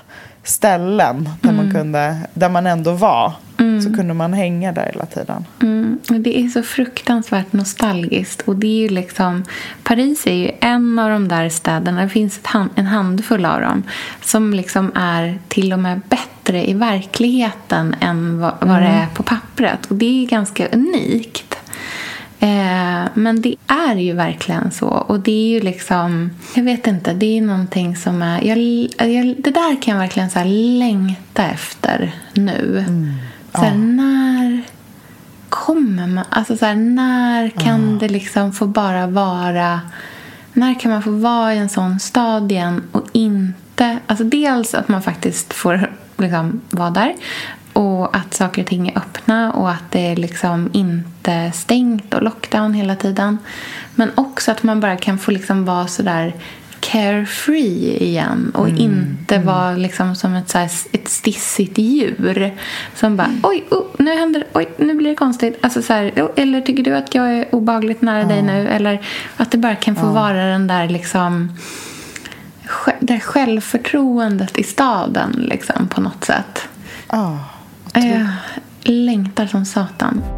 ställen 0.44 1.30
där, 1.42 1.52
man 1.52 1.72
kunde, 1.74 2.16
där 2.34 2.50
man 2.50 2.68
ändå 2.68 2.92
var. 2.92 3.34
Så 3.82 3.94
kunde 3.94 4.14
man 4.14 4.34
hänga 4.34 4.72
där 4.72 4.86
hela 4.94 5.06
tiden. 5.06 5.46
Mm, 5.62 6.00
det 6.08 6.40
är 6.40 6.48
så 6.48 6.64
fruktansvärt 6.64 7.54
nostalgiskt. 7.54 8.42
Och 8.42 8.56
det 8.56 8.68
är 8.68 8.82
ju 8.82 8.90
liksom, 8.90 9.44
Paris 9.84 10.28
är 10.28 10.34
ju 10.34 10.52
en 10.60 11.00
av 11.00 11.10
de 11.10 11.28
där 11.28 11.50
städerna, 11.50 12.02
det 12.02 12.10
finns 12.10 12.40
hand, 12.44 12.70
en 12.76 12.86
handfull 12.86 13.46
av 13.46 13.62
dem, 13.62 13.84
som 14.22 14.54
liksom 14.54 14.92
är 14.96 15.40
till 15.48 15.74
och 15.74 15.80
med 15.80 16.02
bättre 16.10 16.70
i 16.70 16.74
verkligheten 16.74 17.96
än 18.00 18.40
vad, 18.40 18.54
vad 18.62 18.82
det 18.82 18.88
är 18.88 19.08
på 19.08 19.24
pappret. 19.24 19.86
Och 19.86 19.96
det 19.96 20.24
är 20.24 20.28
ganska 20.28 20.68
unikt. 20.68 21.58
Eh, 22.40 23.04
men 23.14 23.42
det 23.42 23.56
är 23.68 23.96
ju 23.96 24.14
verkligen 24.14 24.72
så. 24.72 24.88
Och 24.88 25.20
det 25.20 25.32
är 25.32 25.50
ju 25.50 25.60
liksom... 25.60 26.30
Jag 26.56 26.64
vet 26.64 26.88
inte, 26.88 27.14
det 27.14 27.38
är 27.38 27.42
någonting 27.42 27.96
som 27.96 28.22
är... 28.22 28.44
Jag, 28.44 28.58
jag, 29.10 29.36
det 29.38 29.52
där 29.52 29.82
kan 29.82 29.94
jag 29.94 30.02
verkligen 30.02 30.30
så 30.30 30.44
längta 30.80 31.46
efter 31.46 32.12
nu. 32.34 32.86
Mm. 32.88 33.14
Så 33.58 33.66
här, 33.66 33.76
när 33.76 34.62
kommer 35.50 36.08
man... 36.08 36.26
Alltså 36.30 36.58
så 36.58 36.66
här, 36.66 36.76
när 36.76 37.50
kan 37.50 37.98
det 37.98 38.10
liksom 38.10 38.54
få 38.54 38.68
bara 38.68 39.08
vara... 39.08 39.82
När 40.54 40.80
kan 40.80 40.92
man 40.92 41.04
få 41.04 41.12
vara 41.12 41.54
i 41.54 41.58
en 41.58 41.70
sån 41.70 42.00
stad 42.00 42.52
igen 42.52 42.84
och 42.92 43.10
inte... 43.12 44.00
Alltså 44.08 44.24
dels 44.24 44.74
att 44.74 44.88
man 44.88 45.02
faktiskt 45.02 45.54
får 45.54 45.92
liksom 46.18 46.62
vara 46.70 46.90
där 46.90 47.14
och 47.74 48.16
att 48.16 48.34
saker 48.34 48.62
och 48.62 48.68
ting 48.68 48.90
är 48.90 48.98
öppna 48.98 49.54
och 49.54 49.70
att 49.70 49.92
det 49.92 50.12
är 50.12 50.16
liksom 50.16 50.70
inte 50.74 51.52
stängt 51.52 52.14
och 52.14 52.24
lockdown 52.24 52.74
hela 52.74 52.96
tiden. 52.96 53.38
Men 53.96 54.12
också 54.16 54.52
att 54.52 54.64
man 54.64 54.80
bara 54.80 54.98
kan 54.98 55.18
få 55.18 55.32
liksom 55.32 55.66
vara 55.66 55.88
sådär 55.88 56.34
carefree 56.80 58.04
igen 58.04 58.52
och 58.56 58.70
mm. 58.70 58.82
inte 58.82 59.36
mm. 59.36 59.48
vara 59.48 59.76
liksom 59.76 60.16
som 60.16 60.34
ett, 60.34 60.50
så 60.50 60.58
här, 60.58 60.72
ett 60.92 61.08
stissigt 61.08 61.78
djur 61.78 62.54
som 62.96 63.18
bara 63.18 63.30
oj, 63.44 63.64
oh, 63.70 63.84
nu 63.98 64.16
händer 64.16 64.48
oj, 64.54 64.70
nu 64.78 64.96
blir 64.96 65.10
det 65.10 65.16
konstigt. 65.16 65.58
Alltså, 65.62 65.82
så 65.82 65.94
här, 65.94 66.12
oh, 66.16 66.30
eller 66.36 66.62
tycker 66.62 66.84
du 66.84 66.96
att 66.96 67.16
jag 67.16 67.34
är 67.34 67.56
obagligt 67.56 68.02
nära 68.02 68.22
ja. 68.22 68.28
dig 68.28 68.42
nu? 68.42 68.68
Eller 68.68 69.02
att 69.38 69.52
det 69.52 69.58
bara 69.58 69.76
kan 69.76 69.96
få 69.96 70.06
vara 70.06 70.46
den 70.46 70.68
där 70.68 70.90
liksom 70.90 71.52
det 73.00 73.20
självförtroendet 73.20 74.58
i 74.58 74.64
staden 74.64 75.32
liksom, 75.32 75.88
på 75.88 76.02
något 76.02 76.26
sätt. 76.26 76.68
Ja. 77.12 77.40
Jag 77.94 78.28
längtar 78.84 79.48
som 79.48 79.66
satan. 79.66 80.37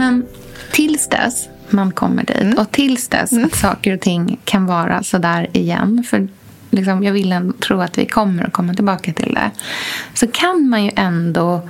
Men 0.00 0.26
tills 0.72 1.08
dess 1.08 1.48
man 1.68 1.92
kommer 1.92 2.24
dit 2.24 2.36
mm. 2.36 2.58
och 2.58 2.70
tills 2.70 3.08
dess 3.08 3.32
mm. 3.32 3.44
att 3.44 3.54
saker 3.54 3.94
och 3.94 4.00
ting 4.00 4.40
kan 4.44 4.66
vara 4.66 5.02
så 5.02 5.18
där 5.18 5.56
igen 5.56 6.04
för 6.08 6.28
liksom, 6.70 7.04
jag 7.04 7.12
vill 7.12 7.32
ändå 7.32 7.52
tro 7.52 7.80
att 7.80 7.98
vi 7.98 8.06
kommer 8.06 8.44
att 8.44 8.52
komma 8.52 8.74
tillbaka 8.74 9.12
till 9.12 9.34
det 9.34 9.50
så 10.14 10.26
kan 10.26 10.68
man 10.68 10.84
ju 10.84 10.90
ändå 10.96 11.68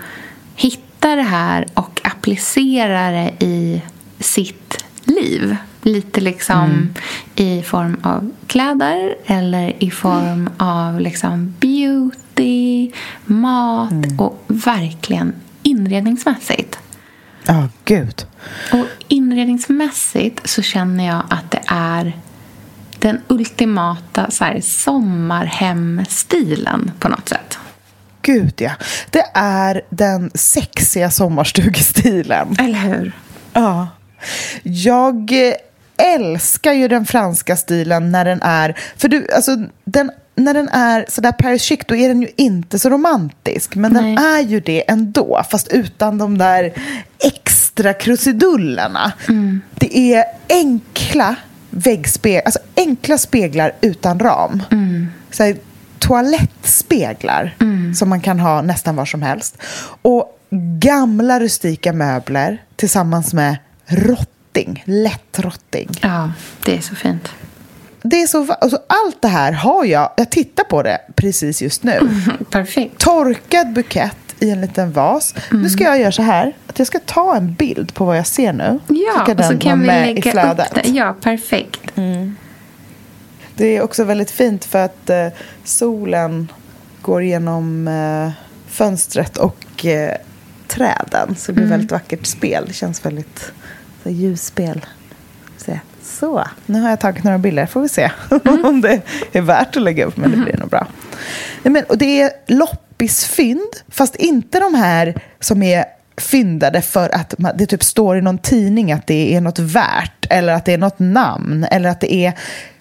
hitta 0.57 1.17
det 1.17 1.23
här 1.23 1.67
och 1.75 2.01
applicera 2.05 3.11
det 3.11 3.45
i 3.47 3.83
sitt 4.19 4.85
liv. 5.05 5.57
Lite 5.83 6.21
liksom 6.21 6.61
mm. 6.61 6.95
i 7.35 7.63
form 7.63 7.97
av 8.03 8.31
kläder 8.47 9.15
eller 9.27 9.83
i 9.83 9.91
form 9.91 10.51
av 10.57 11.01
liksom 11.01 11.55
beauty, 11.61 12.91
mat 13.25 13.93
mm. 13.93 14.21
och 14.21 14.45
verkligen 14.49 15.33
inredningsmässigt. 15.63 16.79
Ja, 17.47 17.59
oh, 17.59 17.67
gud. 17.85 18.27
Och 18.73 18.87
inredningsmässigt 19.09 20.49
så 20.49 20.63
känner 20.63 21.07
jag 21.07 21.23
att 21.31 21.51
det 21.51 21.63
är 21.67 22.17
den 22.99 23.21
ultimata 23.29 24.31
så 24.31 24.45
här, 24.45 24.61
sommarhemstilen 24.61 26.93
på 26.99 27.09
något 27.09 27.29
sätt. 27.29 27.59
Gud, 28.23 28.55
ja. 28.57 28.73
Det 29.11 29.25
är 29.35 29.83
den 29.91 30.31
sexiga 30.35 31.11
sommarstugestilen. 31.11 32.57
Eller 32.59 32.79
hur? 32.79 33.13
Ja. 33.53 33.89
Jag 34.63 35.33
älskar 35.97 36.73
ju 36.73 36.89
den 36.89 37.07
franska 37.07 37.57
stilen 37.57 38.13
när 38.13 38.25
den 38.25 38.43
är... 38.43 38.79
För 38.97 39.09
du, 39.09 39.29
alltså, 39.35 39.57
den, 39.85 40.11
när 40.35 40.55
den 40.55 40.69
är 40.69 41.05
sådär 41.09 41.33
Paris 41.33 41.63
chic, 41.63 41.81
då 41.87 41.97
är 41.97 42.09
den 42.09 42.23
ju 42.23 42.29
inte 42.37 42.79
så 42.79 42.91
romantisk. 42.91 43.75
Men 43.75 43.93
Nej. 43.93 44.03
den 44.03 44.19
är 44.25 44.41
ju 44.41 44.61
det 44.61 44.91
ändå, 44.91 45.43
fast 45.51 45.69
utan 45.69 46.19
de 46.19 46.39
där 46.39 46.73
extra 47.21 47.95
krusidullerna. 47.95 49.13
Mm. 49.29 49.61
Det 49.75 50.15
är 50.15 50.25
enkla 50.49 51.37
väggspeglar, 51.71 52.43
alltså 52.45 52.61
enkla 52.77 53.19
speglar 53.19 53.73
utan 53.81 54.19
ram. 54.19 54.63
Mm. 54.71 55.07
Så 55.31 55.55
toalettspeglar 55.99 57.57
mm. 57.61 57.95
som 57.95 58.09
man 58.09 58.21
kan 58.21 58.41
ha 58.41 58.63
nästan 58.63 58.97
var 58.97 59.05
som 59.05 59.23
helst. 59.23 59.57
Och 60.03 60.39
gamla 60.81 61.41
rustika 61.41 61.93
möbler 61.93 62.63
tillsammans 62.77 63.35
med 63.35 63.57
rotting, 63.87 64.83
lätt 64.87 65.39
rotting. 65.39 65.89
Ja, 66.03 66.33
det 66.65 66.77
är 66.77 66.81
så 66.81 66.95
fint. 66.95 67.29
Det 68.03 68.23
är 68.23 68.27
så, 68.27 68.53
alltså, 68.53 68.79
allt 68.87 69.23
det 69.23 69.29
här 69.29 69.53
har 69.53 69.85
jag, 69.85 70.11
jag 70.17 70.31
tittar 70.31 70.65
på 70.65 70.83
det 70.83 70.99
precis 71.15 71.63
just 71.63 71.83
nu. 71.83 72.01
Perfekt. 72.51 72.99
Torkad 72.99 73.73
bukett 73.73 74.20
i 74.41 74.51
en 74.51 74.61
liten 74.61 74.93
vas. 74.93 75.35
Mm. 75.51 75.63
Nu 75.63 75.71
ska 75.71 75.85
jag 75.85 76.01
göra 76.01 76.13
så 76.13 76.23
här, 76.23 76.57
att 76.67 76.79
jag 76.79 76.87
ska 76.87 76.99
ta 76.99 77.37
en 77.37 77.55
bild 77.55 77.95
på 77.95 78.05
vad 78.05 78.19
jag 78.19 78.27
ser 78.27 78.53
nu. 78.53 78.79
Ja, 78.89 79.27
så, 79.27 79.43
så 79.43 79.59
kan 79.59 79.81
vi 79.81 79.87
lägga 79.87 80.53
upp 80.53 80.59
det. 80.75 80.89
Ja, 80.89 81.17
perfekt. 81.21 81.81
Mm. 81.97 82.37
Det 83.55 83.77
är 83.77 83.83
också 83.83 84.05
väldigt 84.05 84.31
fint 84.31 84.65
för 84.65 84.85
att 84.85 85.11
eh, 85.11 85.27
solen 85.65 86.53
går 87.03 87.23
genom 87.23 87.89
eh, 87.89 88.31
fönstret 88.69 89.37
och 89.37 89.85
eh, 89.85 90.17
träden. 90.69 91.37
Så 91.37 91.53
det 91.53 91.55
blir 91.55 91.65
mm. 91.65 91.71
väldigt 91.71 91.93
vackert 91.93 92.27
spel. 92.27 92.65
Det 92.67 92.73
känns 92.73 93.05
väldigt 93.05 93.53
så 94.03 94.11
ljusspel. 94.11 94.87
Så, 96.03 96.45
nu 96.67 96.81
har 96.81 96.91
jag 96.91 97.01
tagit 97.01 97.25
några 97.25 97.39
bilder. 97.39 97.67
Får 97.67 97.81
vi 97.81 97.89
se 97.89 98.11
mm. 98.45 98.65
om 98.65 98.81
det 98.81 99.01
är 99.33 99.41
värt 99.41 99.77
att 99.77 99.83
lägga 99.83 100.05
upp. 100.05 100.17
Men 100.17 100.31
det 100.31 100.37
blir 100.37 100.57
nog 100.57 100.69
bra. 100.69 100.87
Men, 101.63 101.85
och 101.85 101.99
det 101.99 102.23
är 102.23 102.31
loppisfynd, 103.01 103.77
fast 103.89 104.17
inte 104.17 104.61
de 104.61 104.75
här 104.75 105.15
som 105.41 105.63
är 105.63 105.85
fyndade 106.17 106.83
för 106.83 107.15
att 107.15 107.35
det 107.55 107.67
typ 107.67 107.85
står 107.85 108.19
i 108.19 108.23
någon 108.23 108.39
tidning 108.39 108.93
att 108.93 109.07
det 109.07 109.35
är 109.35 109.41
något 109.41 109.59
värt 109.59 110.27
eller 110.31 110.53
att 110.53 110.65
det 110.65 110.73
är 110.73 110.79
något 110.79 110.99
namn 110.99 111.67
eller 111.71 111.91
att 111.91 112.01
det 112.01 112.15
är 112.15 112.33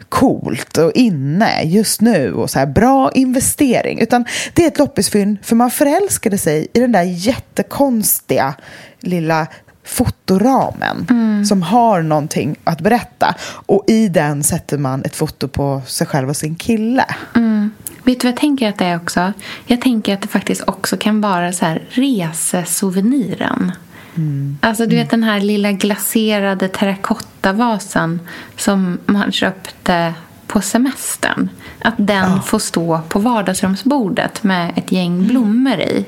coolt 0.10 0.78
och 0.78 0.92
inne 0.96 1.64
just 1.64 2.02
nu 2.02 2.34
och 2.34 2.50
så 2.50 2.60
här, 2.60 2.66
bra 2.66 3.12
investering. 3.12 4.00
Utan 4.00 4.26
det 4.54 4.64
är 4.64 4.68
ett 4.68 4.78
loppisfynd 4.78 5.38
för 5.44 5.56
man 5.56 5.72
förälskade 5.72 6.38
sig 6.38 6.68
i 6.74 6.80
den 6.80 6.92
där 6.92 7.04
jättekonstiga 7.04 8.54
lilla 9.00 9.48
fotoramen 9.84 11.08
mm. 11.10 11.46
som 11.46 11.62
har 11.62 12.02
någonting 12.02 12.56
att 12.64 12.82
berätta. 12.82 13.36
Och 13.66 13.84
i 13.88 14.08
den 14.08 14.44
sätter 14.44 14.78
man 14.78 15.06
ett 15.06 15.16
foto 15.16 15.48
på 15.48 15.82
sig 15.86 16.08
själv 16.08 16.30
och 16.30 16.38
sin 16.38 16.56
kille. 16.56 17.06
Mm. 17.36 17.59
Vet 18.04 18.20
du 18.20 18.28
vad 18.28 18.32
jag 18.32 18.40
tänker 18.40 18.70
att 18.70 18.78
det 18.78 18.86
är 18.86 18.96
också? 18.96 19.34
Jag 19.66 19.82
tänker 19.82 20.14
att 20.14 20.22
det 20.22 20.28
faktiskt 20.28 20.64
också 20.68 20.98
kan 20.98 21.22
vara 21.22 21.54
så 21.54 21.66
här 21.66 21.82
resesouveniren. 21.90 23.72
Mm. 24.16 24.58
Alltså 24.62 24.86
du 24.86 24.96
vet 24.96 25.10
den 25.10 25.24
här 25.24 25.40
lilla 25.40 25.72
glaserade 25.72 26.68
terrakottavasen 26.68 28.20
som 28.58 29.00
man 29.06 29.32
köpte 29.32 30.14
på 30.48 30.62
semestern. 30.62 31.50
Att 31.82 31.94
den 31.98 32.32
ja. 32.32 32.42
får 32.42 32.60
stå 32.60 33.02
på 33.10 33.20
vardagsrumsbordet 33.20 34.44
med 34.44 34.74
ett 34.76 34.92
gäng 34.92 35.28
blommor 35.28 35.80
i. 35.80 36.06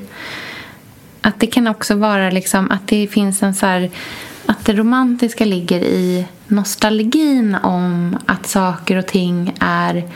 Att 1.20 1.40
det 1.40 1.46
kan 1.46 1.66
också 1.66 1.94
vara 1.94 2.30
liksom 2.30 2.70
att 2.70 2.88
det 2.88 3.06
finns 3.06 3.42
en 3.42 3.54
så 3.54 3.66
här, 3.66 3.90
att 4.46 4.64
det 4.64 4.72
romantiska 4.72 5.44
ligger 5.44 5.80
i 5.80 6.26
nostalgin 6.46 7.56
om 7.62 8.18
att 8.26 8.46
saker 8.46 8.96
och 8.96 9.06
ting 9.06 9.54
är 9.60 10.08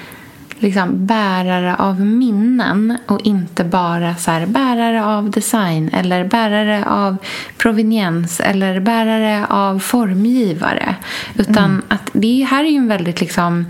liksom 0.59 1.07
bärare 1.07 1.77
av 1.77 2.01
minnen 2.01 2.99
och 3.07 3.21
inte 3.21 3.65
bara 3.65 4.17
så 4.17 4.31
här, 4.31 4.47
bärare 4.47 5.05
av 5.05 5.31
design 5.31 5.91
eller 5.93 6.25
bärare 6.25 6.85
av 6.85 7.17
proveniens 7.59 8.41
eller 8.41 8.81
bärare 8.81 9.47
av 9.47 9.79
formgivare. 9.79 10.95
Utan 11.35 11.65
mm. 11.65 11.83
att 11.89 12.11
det 12.13 12.47
här 12.51 12.65
är 12.65 12.69
ju 12.69 12.77
en 12.77 12.89
väldigt 12.89 13.21
liksom 13.21 13.65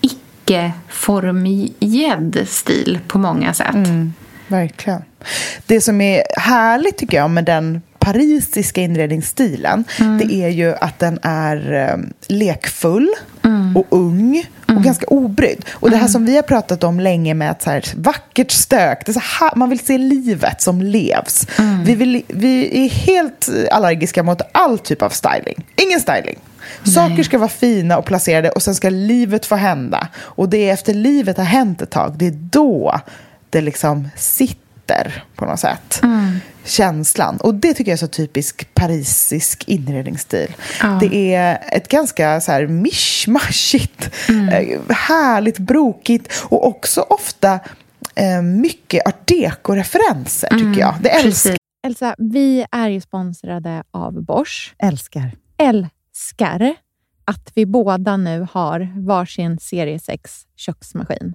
icke-formgedd 0.00 2.48
stil 2.48 2.98
på 3.06 3.18
många 3.18 3.54
sätt. 3.54 3.74
Mm. 3.74 4.12
Verkligen. 4.48 5.02
Det 5.66 5.80
som 5.80 6.00
är 6.00 6.22
härligt 6.40 6.98
tycker 6.98 7.16
jag 7.16 7.30
med 7.30 7.44
den 7.44 7.82
parisiska 7.98 8.80
inredningsstilen 8.80 9.84
mm. 10.00 10.18
det 10.18 10.34
är 10.34 10.48
ju 10.48 10.74
att 10.74 10.98
den 10.98 11.18
är 11.22 11.90
um, 11.94 12.12
lekfull 12.26 13.08
mm. 13.44 13.76
och 13.76 13.86
ung 13.90 14.44
och 14.62 14.70
mm. 14.70 14.82
ganska 14.82 15.06
obrydd. 15.06 15.64
Och 15.70 15.90
det 15.90 15.96
här 15.96 16.02
mm. 16.02 16.12
som 16.12 16.26
vi 16.26 16.36
har 16.36 16.42
pratat 16.42 16.84
om 16.84 17.00
länge 17.00 17.34
med 17.34 17.50
ett 17.50 17.62
så 17.62 17.70
här 17.70 17.84
vackert 17.96 18.50
stök, 18.50 19.06
det 19.06 19.10
är 19.10 19.14
så 19.14 19.44
här, 19.44 19.56
man 19.56 19.68
vill 19.70 19.78
se 19.78 19.98
livet 19.98 20.62
som 20.62 20.82
levs. 20.82 21.46
Mm. 21.58 21.84
Vi, 21.84 21.94
vill, 21.94 22.22
vi 22.28 22.84
är 22.84 22.88
helt 22.88 23.48
allergiska 23.70 24.22
mot 24.22 24.40
all 24.52 24.78
typ 24.78 25.02
av 25.02 25.10
styling. 25.10 25.66
Ingen 25.76 26.00
styling. 26.00 26.38
Saker 26.84 27.22
ska 27.22 27.38
vara 27.38 27.48
fina 27.48 27.98
och 27.98 28.04
placerade 28.04 28.50
och 28.50 28.62
sen 28.62 28.74
ska 28.74 28.90
livet 28.90 29.46
få 29.46 29.54
hända. 29.54 30.08
Och 30.18 30.48
det 30.48 30.68
är 30.68 30.72
efter 30.72 30.94
livet 30.94 31.36
har 31.36 31.44
hänt 31.44 31.82
ett 31.82 31.90
tag, 31.90 32.14
det 32.18 32.26
är 32.26 32.38
då 32.50 33.00
det 33.50 33.60
liksom 33.60 34.08
sitter 34.16 34.67
på 35.34 35.44
något 35.44 35.60
sätt. 35.60 36.00
Mm. 36.02 36.38
Känslan. 36.64 37.36
Och 37.36 37.54
det 37.54 37.74
tycker 37.74 37.90
jag 37.90 37.96
är 37.96 37.98
så 37.98 38.06
typisk 38.06 38.74
parisisk 38.74 39.64
inredningsstil. 39.68 40.54
Ja. 40.82 40.98
Det 41.00 41.34
är 41.34 41.58
ett 41.72 41.88
ganska 41.88 42.40
så 42.40 42.52
här 42.52 42.66
mischmaschigt, 42.66 44.10
Mm. 44.28 44.48
eh, 44.48 44.80
härligt 44.96 45.58
brokigt 45.58 46.32
och 46.44 46.66
också 46.66 47.00
ofta 47.00 47.60
eh, 48.14 48.42
mycket 48.42 49.06
art 49.06 49.26
deco-referenser 49.28 50.48
tycker 50.50 50.80
jag. 50.80 50.94
Det 51.02 51.10
älskar 51.10 51.50
Mm. 51.50 51.58
Elsa, 51.86 52.14
vi 52.18 52.66
är 52.70 52.88
ju 52.88 53.00
sponsrade 53.00 53.82
av 53.90 54.22
Bosch. 54.24 54.74
älskar. 54.78 55.30
Älskar 55.58 56.74
att 57.24 57.52
vi 57.54 57.66
båda 57.66 58.16
nu 58.16 58.46
har 58.52 58.88
varsin 59.06 59.58
serie 59.58 59.98
6 59.98 60.42
köksmaskin. 60.56 61.34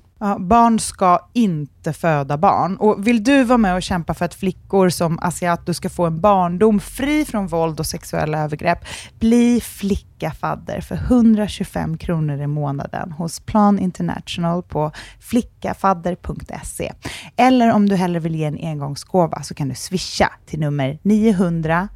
Ja, 0.23 0.37
barn 0.39 0.79
ska 0.79 1.19
inte 1.33 1.93
föda 1.93 2.37
barn. 2.37 2.77
Och 2.77 3.07
vill 3.07 3.23
du 3.23 3.43
vara 3.43 3.57
med 3.57 3.75
och 3.75 3.83
kämpa 3.83 4.13
för 4.13 4.25
att 4.25 4.33
flickor 4.33 4.89
som 4.89 5.19
Asiato 5.19 5.73
ska 5.73 5.89
få 5.89 6.05
en 6.05 6.21
barndom 6.21 6.79
fri 6.79 7.25
från 7.25 7.47
våld 7.47 7.79
och 7.79 7.85
sexuella 7.85 8.39
övergrepp, 8.39 8.79
bli 9.19 9.61
flickafadder 9.61 10.81
för 10.81 10.95
125 10.95 11.97
kronor 11.97 12.41
i 12.41 12.47
månaden 12.47 13.11
hos 13.11 13.39
Plan 13.39 13.79
International 13.79 14.63
på 14.63 14.91
flickafadder.se. 15.19 16.93
Eller 17.35 17.73
om 17.73 17.89
du 17.89 17.95
hellre 17.95 18.19
vill 18.19 18.35
ge 18.35 18.45
en 18.45 18.59
engångsgåva 18.61 19.43
så 19.43 19.53
kan 19.53 19.69
du 19.69 19.75
swisha 19.75 20.31
till 20.45 20.59
nummer 20.59 20.99
900 21.03 21.87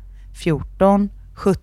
14 0.44 1.10
70. 1.36 1.60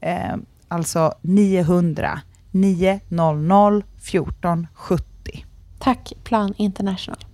Eh, 0.00 0.36
alltså 0.68 1.14
900 1.22 2.20
900 2.50 3.82
14 4.00 4.66
70. 4.74 5.09
Tack 5.80 6.12
Plan 6.24 6.54
International. 6.56 7.24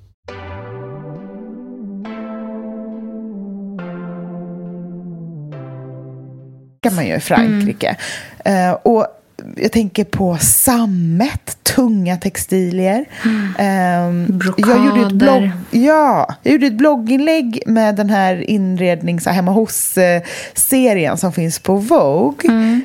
kan 6.82 6.94
man 6.94 7.06
ju 7.06 7.14
i 7.14 7.20
Frankrike. 7.20 7.96
Mm. 8.44 8.70
Uh, 8.70 8.78
och 8.82 9.06
jag 9.56 9.72
tänker 9.72 10.04
på 10.04 10.36
sammet, 10.36 11.58
tunga 11.62 12.16
textilier. 12.16 13.04
Mm. 13.24 14.28
Um, 14.28 14.38
Brokader. 14.38 14.74
Jag 14.74 14.86
gjorde, 14.86 15.06
ett 15.06 15.12
blogg, 15.12 15.50
ja, 15.70 16.34
jag 16.42 16.52
gjorde 16.52 16.66
ett 16.66 16.78
blogginlägg 16.78 17.62
med 17.66 17.96
den 17.96 18.10
här 18.10 18.50
inrednings 18.50 19.26
hemma 19.26 19.52
hos-serien 19.52 21.16
som 21.16 21.32
finns 21.32 21.58
på 21.58 21.76
Vogue. 21.76 22.50
Mm. 22.50 22.82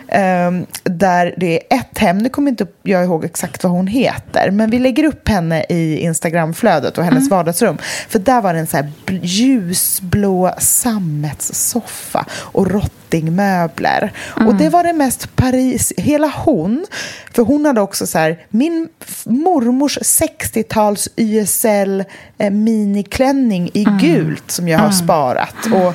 Um, 0.47 0.65
där 0.83 1.35
det 1.37 1.73
är 1.73 1.77
ett 1.77 1.97
hem, 1.97 2.17
nu 2.17 2.29
kommer 2.29 2.51
inte 2.51 2.67
jag 2.83 3.03
ihåg 3.03 3.25
exakt 3.25 3.63
vad 3.63 3.73
hon 3.73 3.87
heter, 3.87 4.51
men 4.51 4.69
vi 4.69 4.79
lägger 4.79 5.03
upp 5.03 5.29
henne 5.29 5.65
i 5.69 5.97
Instagramflödet 5.97 6.97
och 6.97 7.03
hennes 7.03 7.27
mm. 7.27 7.29
vardagsrum. 7.29 7.77
För 8.09 8.19
där 8.19 8.41
var 8.41 8.53
det 8.53 8.59
en 8.59 8.67
så 8.67 8.77
här 8.77 8.91
ljusblå 9.21 10.55
sammetssoffa 10.57 12.25
och 12.31 12.71
rått 12.71 13.00
möbler. 13.19 14.13
Mm. 14.37 14.47
Och 14.47 14.55
det 14.55 14.69
var 14.69 14.83
det 14.83 14.93
mest 14.93 15.35
Paris, 15.35 15.93
hela 15.97 16.27
hon, 16.27 16.85
för 17.33 17.43
hon 17.43 17.65
hade 17.65 17.81
också 17.81 18.07
så 18.07 18.17
här, 18.17 18.45
min 18.49 18.89
mormors 19.25 19.97
60-tals 19.97 21.09
YSL 21.15 22.03
eh, 22.37 22.51
miniklänning 22.51 23.69
i 23.73 23.83
mm. 23.83 23.97
gult 23.97 24.51
som 24.51 24.67
jag 24.67 24.79
har 24.79 24.85
mm. 24.85 24.97
sparat. 24.97 25.55
Och 25.73 25.93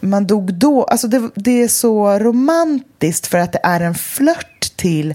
man 0.00 0.26
dog 0.26 0.54
då, 0.54 0.84
alltså 0.84 1.08
det, 1.08 1.30
det 1.34 1.62
är 1.62 1.68
så 1.68 2.18
romantiskt 2.18 3.26
för 3.26 3.38
att 3.38 3.52
det 3.52 3.60
är 3.62 3.80
en 3.80 3.94
flört 3.94 4.76
till 4.76 5.14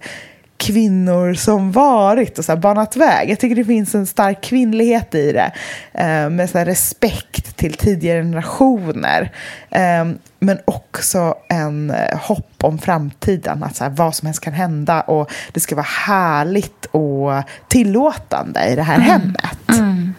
kvinnor 0.65 1.33
som 1.33 1.71
varit 1.71 2.39
och 2.39 2.45
så 2.45 2.51
här 2.51 2.59
banat 2.59 2.95
väg. 2.95 3.29
Jag 3.29 3.39
tycker 3.39 3.55
det 3.55 3.65
finns 3.65 3.95
en 3.95 4.05
stark 4.05 4.43
kvinnlighet 4.43 5.15
i 5.15 5.31
det. 5.31 5.51
Eh, 5.93 6.29
med 6.29 6.49
så 6.49 6.59
respekt 6.59 7.57
till 7.57 7.73
tidigare 7.73 8.21
generationer. 8.21 9.31
Eh, 9.69 10.05
men 10.39 10.59
också 10.65 11.35
en 11.49 11.89
eh, 11.89 12.19
hopp 12.19 12.63
om 12.63 12.77
framtiden. 12.77 13.63
Att 13.63 13.75
så 13.75 13.83
här, 13.83 13.91
vad 13.91 14.15
som 14.15 14.25
helst 14.25 14.41
kan 14.41 14.53
hända 14.53 15.01
och 15.01 15.31
det 15.51 15.59
ska 15.59 15.75
vara 15.75 15.87
härligt 16.07 16.85
och 16.85 17.31
tillåtande 17.67 18.65
i 18.65 18.75
det 18.75 18.83
här 18.83 18.95
mm. 18.95 19.07
hemmet. 19.07 19.69
Mm. 19.69 20.13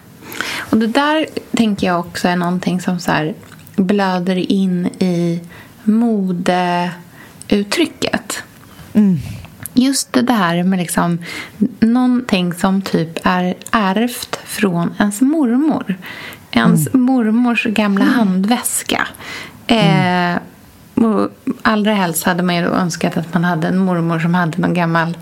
Och 0.71 0.77
det 0.77 0.87
där 0.87 1.25
tänker 1.57 1.87
jag 1.87 1.99
också 1.99 2.27
är 2.27 2.35
någonting 2.35 2.81
som 2.81 2.99
så 2.99 3.11
här 3.11 3.33
blöder 3.75 4.51
in 4.51 4.85
i 4.85 5.41
modeuttrycket. 5.83 8.43
Mm 8.93 9.19
just 9.77 10.13
det 10.13 10.33
här 10.33 10.63
med 10.63 10.79
liksom 10.79 11.19
någonting 11.79 12.53
som 12.53 12.81
typ 12.81 13.19
är 13.23 13.55
ärvt 13.71 14.39
från 14.45 14.95
ens 14.99 15.21
mormor. 15.21 15.95
Ens 16.51 16.87
mm. 16.87 17.01
mormors 17.01 17.63
gamla 17.63 18.03
mm. 18.03 18.15
handväska. 18.15 19.07
Eh, 19.67 20.35
och 20.95 21.29
allra 21.61 21.93
helst 21.93 22.23
hade 22.23 22.43
man 22.43 22.55
ju 22.55 22.65
önskat 22.65 23.17
att 23.17 23.33
man 23.33 23.43
hade 23.43 23.67
en 23.67 23.77
mormor 23.77 24.19
som 24.19 24.33
hade 24.33 24.57
någon 24.57 24.73
gammal 24.73 25.17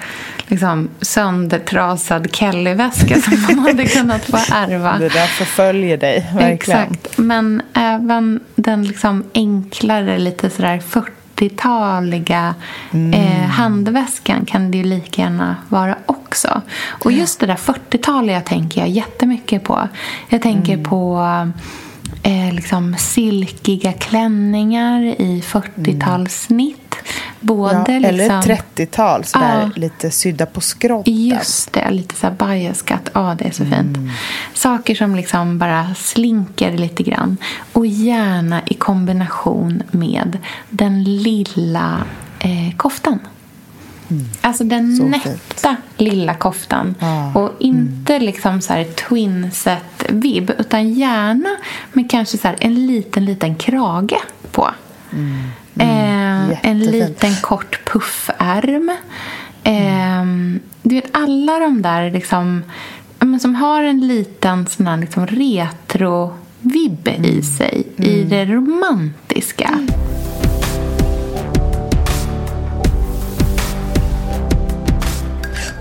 liksom, 0.48 0.90
söndertrasad 1.02 2.36
Kelly-väska 2.36 3.22
som 3.22 3.42
man 3.42 3.60
hade 3.60 3.86
kunnat 3.88 4.26
få 4.26 4.38
ärva. 4.38 4.98
Det 4.98 5.10
där 5.10 5.28
förföljer 5.28 5.98
dig, 5.98 6.32
verkligen. 6.34 6.82
Exakt. 6.82 7.18
Men 7.18 7.62
även 7.74 8.40
den 8.56 8.84
liksom 8.84 9.24
enklare, 9.34 10.18
lite 10.18 10.50
sådär 10.50 10.80
40 10.80 11.12
40-taliga 11.36 12.56
mm. 12.92 13.14
eh, 13.14 13.50
handväskan 13.50 14.46
kan 14.46 14.72
det 14.72 14.78
ju 14.78 14.84
lika 14.84 15.22
gärna 15.22 15.56
vara 15.70 15.98
också. 16.06 16.62
Och 17.04 17.12
just 17.12 17.40
det 17.40 17.46
där 17.46 17.56
40-taliga 17.56 18.42
tänker 18.42 18.82
jag 18.82 18.90
jättemycket 18.90 19.64
på. 19.64 19.88
Jag 20.30 20.42
tänker 20.42 20.74
mm. 20.74 20.86
på 20.86 21.22
eh, 22.24 22.54
liksom 22.54 22.96
silkiga 22.98 23.94
klänningar 23.94 25.02
i 25.02 25.44
40-talssnitt. 25.46 26.85
Både 27.40 27.92
ja, 27.92 28.00
liksom, 28.00 28.10
eller 28.10 28.30
30-tal, 28.30 29.24
sådär 29.24 29.62
ja, 29.62 29.70
lite 29.76 30.12
sydda 30.12 30.46
på 30.46 30.62
skrotten. 30.62 31.14
Just 31.14 31.74
det, 31.74 31.92
lite 31.92 32.16
så 32.16 32.30
biaskat. 32.30 33.10
Ja, 33.14 33.36
det 33.40 33.46
är 33.46 33.52
så 33.52 33.64
mm. 33.64 33.94
fint. 33.94 33.98
Saker 34.54 34.96
som 34.96 35.16
liksom 35.16 35.58
bara 35.58 35.96
slinker 35.96 36.78
lite 36.78 37.04
grann. 37.04 37.38
Och 37.74 37.86
gärna 37.86 38.62
i 38.66 38.74
kombination 38.74 39.84
med 39.92 40.38
den 40.70 41.04
lilla 41.04 42.04
eh, 42.40 42.76
koftan. 42.78 43.20
Mm. 44.08 44.26
Alltså 44.42 44.64
den 44.64 44.96
så 44.96 45.04
nätta 45.04 45.30
fint. 45.70 45.80
lilla 45.98 46.34
koftan. 46.34 46.96
Ah, 47.00 47.40
och 47.40 47.52
inte 47.60 48.14
mm. 48.16 48.26
liksom 48.26 48.62
så 48.62 48.74
här 48.74 48.84
twinset-vibb, 48.84 50.52
utan 50.58 50.94
gärna 50.94 51.50
med 51.94 52.12
kanske 52.12 52.38
så 52.38 52.54
en 52.60 52.88
liten, 52.88 53.26
liten 53.26 53.56
krage 53.56 54.18
på. 54.52 54.70
Mm. 55.14 55.44
Mm. 55.80 56.52
Eh, 56.52 56.58
en 56.62 56.80
liten 56.80 57.36
kort 57.42 57.86
puffärm. 57.86 58.92
Eh, 59.64 60.26
du 60.82 60.96
vet, 60.96 61.10
alla 61.12 61.60
de 61.60 61.82
där 61.82 62.12
liksom, 62.12 62.64
som 63.42 63.56
har 63.56 63.84
en 63.84 64.08
liten 64.08 64.68
sån 64.68 64.88
här 64.88 64.98
liksom 64.98 65.28
retro-vibb 65.28 67.08
i 67.08 67.16
mm. 67.16 67.44
sig, 67.44 67.88
i 67.98 68.18
mm. 68.18 68.30
det 68.30 68.46
romantiska. 68.46 69.80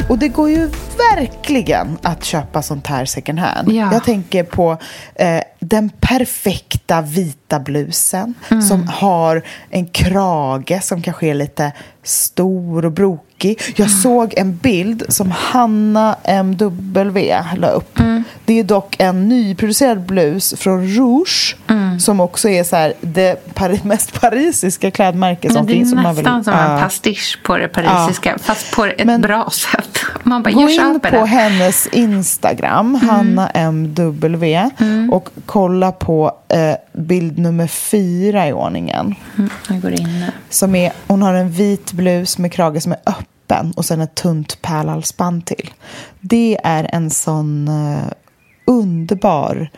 Och 0.09 0.19
det 0.19 0.29
går 0.29 0.51
ju 0.51 0.71
verkligen 1.11 1.99
att 2.03 2.25
köpa 2.25 2.63
sånt 2.63 2.87
här 2.87 3.05
second 3.05 3.39
hand. 3.39 3.73
Ja. 3.73 3.93
Jag 3.93 4.05
tänker 4.05 4.43
på 4.43 4.79
eh, 5.15 5.41
den 5.59 5.91
perfekta 6.01 7.01
vita 7.01 7.61
blusen 7.61 8.35
mm. 8.49 8.63
som 8.63 8.89
har 8.89 9.43
en 9.71 9.87
krage 9.87 10.79
som 10.83 11.03
kanske 11.03 11.27
är 11.27 11.35
lite 11.35 11.73
stor 12.03 12.85
och 12.85 12.93
brokig. 12.93 13.61
Jag 13.77 13.87
mm. 13.87 14.01
såg 14.01 14.35
en 14.37 14.57
bild 14.57 15.05
som 15.09 15.31
Hanna 15.31 16.17
MW 16.25 17.43
la 17.57 17.69
upp. 17.69 17.99
Mm. 17.99 18.14
Det 18.45 18.59
är 18.61 18.65
dock 18.65 18.97
en 18.99 19.29
nyproducerad 19.29 20.01
blus 20.01 20.55
från 20.57 20.89
Rouge 20.89 21.57
mm. 21.67 22.01
som 22.01 22.21
också 22.21 22.49
är 22.49 22.65
så 22.65 22.77
här, 22.77 22.93
det 23.01 23.55
pari 23.55 23.81
mest 23.85 24.21
parisiska 24.21 24.91
klädmärke 24.91 25.53
som 25.53 25.67
finns. 25.67 25.93
Det 25.93 25.99
är 25.99 26.03
nästan 26.03 26.25
som, 26.25 26.35
vill, 26.39 26.45
som 26.45 26.55
uh, 26.55 26.71
en 26.71 26.81
pastisch 26.81 27.39
på 27.43 27.57
det 27.57 27.69
parisiska, 27.69 28.33
uh, 28.33 28.39
fast 28.39 28.77
på 28.77 28.85
ett 28.85 29.05
men, 29.05 29.21
bra 29.21 29.51
sätt. 29.51 29.99
Man 30.23 30.43
bara, 30.43 30.51
Gå 30.51 30.69
in 30.69 31.01
på 31.01 31.11
det. 31.11 31.27
hennes 31.27 31.87
Instagram, 31.87 32.95
Hanna 32.95 33.49
MW, 33.49 34.71
och 35.11 35.29
kolla 35.47 35.93
på 35.93 36.33
eh, 36.49 36.75
bild 36.93 37.39
nummer 37.39 37.67
fyra 37.67 38.49
i 38.49 38.53
ordningen. 38.53 39.15
Mm, 39.39 39.51
jag 39.69 39.81
går 39.81 39.93
in. 39.93 40.25
Som 40.49 40.75
är, 40.75 40.93
hon 41.07 41.23
har 41.23 41.35
en 41.35 41.51
vit 41.51 41.93
blus 41.93 42.39
med 42.39 42.53
krage 42.53 42.83
som 42.83 42.93
är 42.93 42.99
öppen 43.07 43.34
och 43.77 43.85
sen 43.85 44.01
ett 44.01 44.15
tunt 44.15 44.63
pärlhalsband 44.63 45.47
till. 45.47 45.71
Det 46.21 46.59
är 46.65 46.89
en 46.93 47.11
sån 47.11 47.69
eh, 47.69 48.13
underbar 48.67 49.71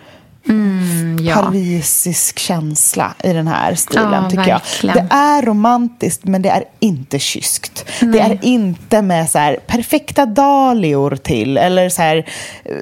Mm, 0.49 1.19
ja. 1.23 1.35
parisisk 1.35 2.39
känsla 2.39 3.15
i 3.25 3.33
den 3.33 3.49
här 3.49 3.75
stilen, 3.75 4.13
Ja, 4.13 4.31
tycker 4.31 4.45
verkligen. 4.45 4.97
jag. 4.97 5.07
Det 5.07 5.15
är 5.15 5.43
romantiskt, 5.43 6.25
men 6.25 6.43
det 6.43 6.49
är 6.49 6.65
inte 6.81 7.19
kyskt. 7.19 7.85
Det 8.01 8.21
är 8.21 8.39
inte 8.43 9.03
med 9.03 9.31
så 9.31 9.39
här 9.39 9.57
perfekta 9.67 10.27
dahlior 10.27 11.17
till, 11.17 11.57
eller 11.57 11.89
så 11.89 12.03
här 12.03 12.17
eh, 12.65 12.73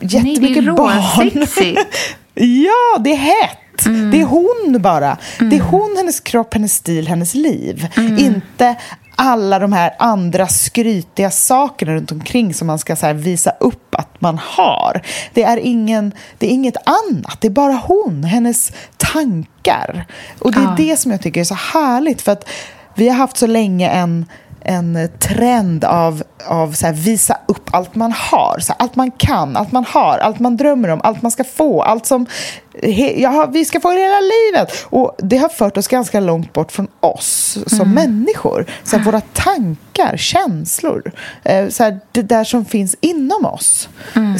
jättemycket 0.00 0.64
det 0.64 0.70
är 0.70 0.76
barn. 0.76 1.46
ja, 2.34 2.98
det 3.04 3.12
är 3.12 3.16
hett. 3.16 3.86
Mm. 3.86 4.10
Det 4.10 4.20
är 4.20 4.24
hon 4.24 4.82
bara. 4.82 5.16
Det 5.38 5.56
är 5.56 5.60
hon, 5.60 5.94
hennes 5.96 6.20
kropp, 6.20 6.54
hennes 6.54 6.74
stil, 6.74 7.08
hennes 7.08 7.34
liv. 7.34 7.88
Mm. 7.96 8.18
Inte 8.18 8.76
alla 9.16 9.58
de 9.58 9.72
här 9.72 9.94
andra 9.98 10.46
skrytiga 10.48 11.30
sakerna 11.30 11.92
runt 11.92 12.12
omkring 12.12 12.54
som 12.54 12.66
man 12.66 12.78
ska 12.78 12.96
så 12.96 13.12
visa 13.12 13.50
upp 13.60 13.94
att 13.94 14.20
man 14.20 14.38
har. 14.38 15.02
Det 15.34 15.42
är, 15.42 15.56
ingen, 15.56 16.12
det 16.38 16.46
är 16.46 16.50
inget 16.50 16.76
annat, 16.88 17.40
det 17.40 17.48
är 17.48 17.50
bara 17.52 17.72
hon, 17.86 18.24
hennes 18.24 18.72
tankar. 18.96 20.06
Och 20.38 20.52
det 20.52 20.60
är 20.60 20.64
Ja. 20.64 20.74
det 20.76 20.96
som 20.96 21.10
jag 21.10 21.22
tycker 21.22 21.40
är 21.40 21.44
så 21.44 21.54
härligt, 21.54 22.22
för 22.22 22.32
att 22.32 22.48
vi 22.94 23.08
har 23.08 23.16
haft 23.16 23.36
så 23.36 23.46
länge 23.46 23.90
en 23.90 24.26
en 24.64 25.08
trend 25.18 25.84
av, 25.84 26.22
av 26.48 26.72
så 26.72 26.86
här, 26.86 26.94
visa 26.94 27.38
upp 27.46 27.74
allt 27.74 27.94
man 27.94 28.12
har. 28.12 28.58
Så 28.60 28.72
här, 28.72 28.76
allt 28.82 28.96
man 28.96 29.10
kan, 29.10 29.56
allt 29.56 29.72
man 29.72 29.84
har, 29.88 30.18
allt 30.18 30.38
man 30.38 30.56
drömmer 30.56 30.88
om, 30.88 31.00
allt 31.04 31.22
man 31.22 31.30
ska 31.30 31.44
få. 31.44 31.82
Allt 31.82 32.06
som 32.06 32.26
he, 32.82 33.20
ja, 33.20 33.50
vi 33.52 33.64
ska 33.64 33.80
få 33.80 33.90
hela 33.90 34.20
livet. 34.20 34.86
Och 34.86 35.16
Det 35.18 35.36
har 35.36 35.48
fört 35.48 35.76
oss 35.76 35.88
ganska 35.88 36.20
långt 36.20 36.52
bort 36.52 36.72
från 36.72 36.88
oss 37.00 37.58
som 37.66 37.94
människor. 37.94 38.66
Så 38.84 38.96
här, 38.96 39.04
våra 39.04 39.20
tankar, 39.20 40.16
känslor. 40.16 41.12
Eh, 41.44 41.68
så 41.68 41.82
här, 41.84 42.00
det 42.12 42.22
där 42.22 42.44
som 42.44 42.64
finns 42.64 42.96
inom 43.00 43.44
oss. 43.44 43.88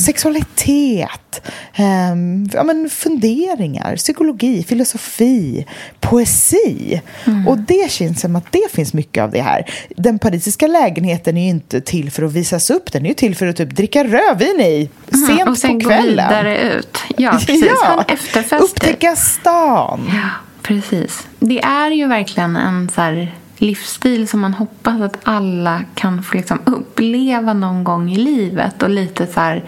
Sexualitet, 0.06 1.42
ehm, 1.74 2.48
ja, 2.52 2.62
men 2.64 2.90
funderingar, 2.90 3.96
psykologi, 3.96 4.62
filosofi, 4.64 5.66
poesi. 6.00 7.00
Och 7.48 7.58
det 7.58 7.90
känns 7.90 8.20
som 8.20 8.36
att 8.36 8.52
det 8.52 8.70
finns 8.72 8.94
mycket 8.94 9.22
av 9.22 9.30
det 9.30 9.40
här. 9.42 9.70
Den 9.96 10.18
parisiska 10.18 10.66
lägenheten 10.66 11.36
är 11.36 11.42
ju 11.42 11.48
inte 11.48 11.80
till 11.80 12.10
för 12.10 12.22
att 12.22 12.32
visas 12.32 12.70
upp, 12.70 12.92
den 12.92 13.04
är 13.04 13.08
ju 13.08 13.14
till 13.14 13.36
för 13.36 13.46
att 13.46 13.56
typ 13.56 13.70
dricka 13.70 14.04
rödvin 14.04 14.60
i 14.60 14.90
sent 15.10 15.30
Mm, 15.40 15.48
och 15.48 15.58
sen 15.58 15.70
på 15.70 15.78
gå 15.78 15.90
kvällen. 15.90 16.28
vidare 16.28 16.58
ut. 16.60 16.98
Ja, 17.16 17.30
precis. 17.46 17.70
Ha 17.82 18.04
en 18.22 18.28
efterfest. 18.28 18.50
typ. 18.50 18.84
upptäcka 18.84 19.16
stan. 19.16 20.10
Ja, 20.14 20.28
precis. 20.62 21.28
Det 21.38 21.62
är 21.62 21.90
ju 21.90 22.06
verkligen 22.06 22.56
en 22.56 22.88
så 22.88 23.26
livsstil 23.56 24.28
som 24.28 24.40
man 24.40 24.54
hoppas 24.54 25.00
att 25.00 25.16
alla 25.22 25.80
kan 25.94 26.22
få 26.22 26.36
liksom 26.36 26.58
uppleva 26.64 27.52
någon 27.52 27.84
gång 27.84 28.10
i 28.12 28.16
livet 28.16 28.82
och 28.82 28.90
lite 28.90 29.26
så 29.26 29.40
här 29.40 29.64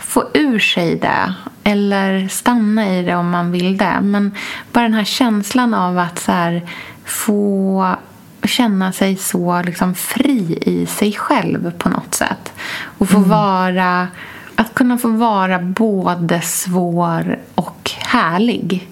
få 0.00 0.24
ur 0.34 0.58
sig 0.58 0.96
det 0.96 1.34
eller 1.64 2.28
stanna 2.28 2.94
i 2.94 3.02
det 3.02 3.14
om 3.14 3.30
man 3.30 3.52
vill 3.52 3.76
det. 3.76 3.98
Men 4.02 4.34
bara 4.72 4.82
den 4.82 4.94
här 4.94 5.04
känslan 5.04 5.74
av 5.74 5.98
att 5.98 6.18
så 6.18 6.32
här 6.32 6.62
få 7.04 7.96
känna 8.44 8.92
sig 8.92 9.16
så 9.16 9.62
liksom 9.62 9.94
fri 9.94 10.58
i 10.62 10.86
sig 10.86 11.12
själv 11.12 11.72
på 11.78 11.88
något 11.88 12.14
sätt. 12.14 12.52
Och 12.98 13.08
få 13.08 13.18
vara, 13.18 14.08
att 14.56 14.74
kunna 14.74 14.98
få 14.98 15.08
vara 15.08 15.58
både 15.58 16.40
svår 16.40 17.38
och 17.54 17.83
härlig. 18.14 18.88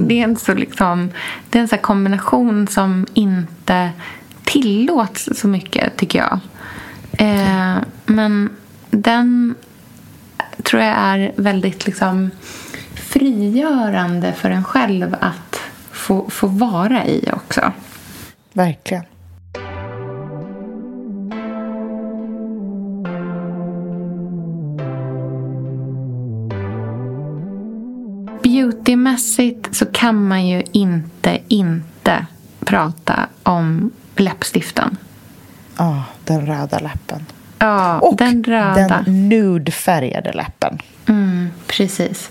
Det 0.00 0.20
är 0.20 0.24
en, 0.24 0.36
så 0.36 0.54
liksom, 0.54 1.10
det 1.50 1.58
är 1.58 1.62
en 1.62 1.68
så 1.68 1.76
kombination 1.76 2.66
som 2.68 3.06
inte 3.14 3.90
tillåts 4.44 5.28
så 5.34 5.48
mycket, 5.48 5.96
tycker 5.96 6.18
jag. 6.18 6.38
Eh, 7.12 7.78
men 8.06 8.50
den 8.90 9.54
tror 10.62 10.82
jag 10.82 10.94
är 10.96 11.32
väldigt 11.36 11.86
liksom, 11.86 12.30
frigörande 12.94 14.32
för 14.32 14.50
en 14.50 14.64
själv 14.64 15.16
att 15.20 15.60
få, 15.92 16.30
få 16.30 16.46
vara 16.46 17.06
i 17.06 17.30
också. 17.32 17.72
Verkligen. 18.52 19.04
Beautymässigt 28.64 29.74
så 29.76 29.86
kan 29.86 30.28
man 30.28 30.46
ju 30.46 30.62
inte 30.72 31.38
inte 31.48 32.26
prata 32.64 33.26
om 33.42 33.90
läppstiften. 34.16 34.96
Ja, 35.76 36.04
den 36.24 36.46
röda 36.46 36.78
läppen. 36.78 37.26
Ja, 37.58 37.98
Och 37.98 38.16
den 38.16 38.44
röda. 38.44 39.02
den 39.04 39.28
nude-färgade 39.28 40.32
läppen. 40.32 40.78
Mm, 41.06 41.48
precis. 41.66 42.30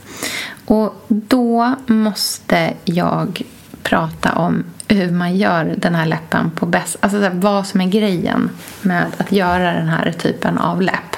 Och 0.66 1.06
då 1.08 1.76
måste 1.88 2.74
jag 2.86 3.42
prata 3.84 4.34
om 4.34 4.64
hur 4.88 5.12
man 5.12 5.38
gör 5.38 5.74
den 5.78 5.96
här 5.96 6.06
läppen 6.06 6.52
på 6.52 6.66
bäst... 6.66 6.98
Alltså 7.00 7.20
här, 7.22 7.32
vad 7.34 7.68
som 7.68 7.82
är 7.82 7.88
grejen 7.88 8.50
med 8.82 9.06
att 9.18 9.32
göra 9.32 9.74
den 9.74 9.88
här 9.88 10.12
typen 10.12 10.58
av 10.58 10.82
läpp. 10.82 11.16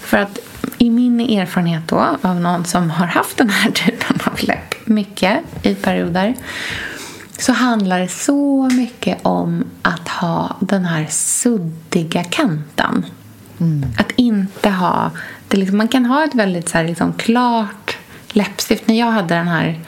För 0.00 0.18
att 0.18 0.38
i 0.78 0.90
min 0.90 1.20
erfarenhet 1.20 1.82
då 1.88 2.16
av 2.22 2.40
någon 2.40 2.64
som 2.64 2.90
har 2.90 3.06
haft 3.06 3.36
den 3.36 3.50
här 3.50 3.70
typen 3.86 4.18
av 4.24 4.38
läpp 4.40 4.86
mycket 4.86 5.38
i 5.62 5.74
perioder 5.74 6.34
så 7.38 7.52
handlar 7.52 8.00
det 8.00 8.08
så 8.08 8.70
mycket 8.72 9.18
om 9.22 9.64
att 9.82 10.08
ha 10.08 10.56
den 10.60 10.84
här 10.84 11.06
suddiga 11.10 12.24
kanten. 12.24 13.06
Att 13.98 14.10
inte 14.16 14.70
ha... 14.70 15.10
Det 15.48 15.56
liksom, 15.56 15.78
man 15.78 15.88
kan 15.88 16.06
ha 16.06 16.24
ett 16.24 16.34
väldigt 16.34 16.68
så 16.68 16.78
här, 16.78 16.84
liksom, 16.84 17.12
klart 17.12 17.96
läppstift. 18.28 18.88
När 18.88 18.98
jag 18.98 19.10
hade 19.10 19.34
den 19.34 19.48
här 19.48 19.80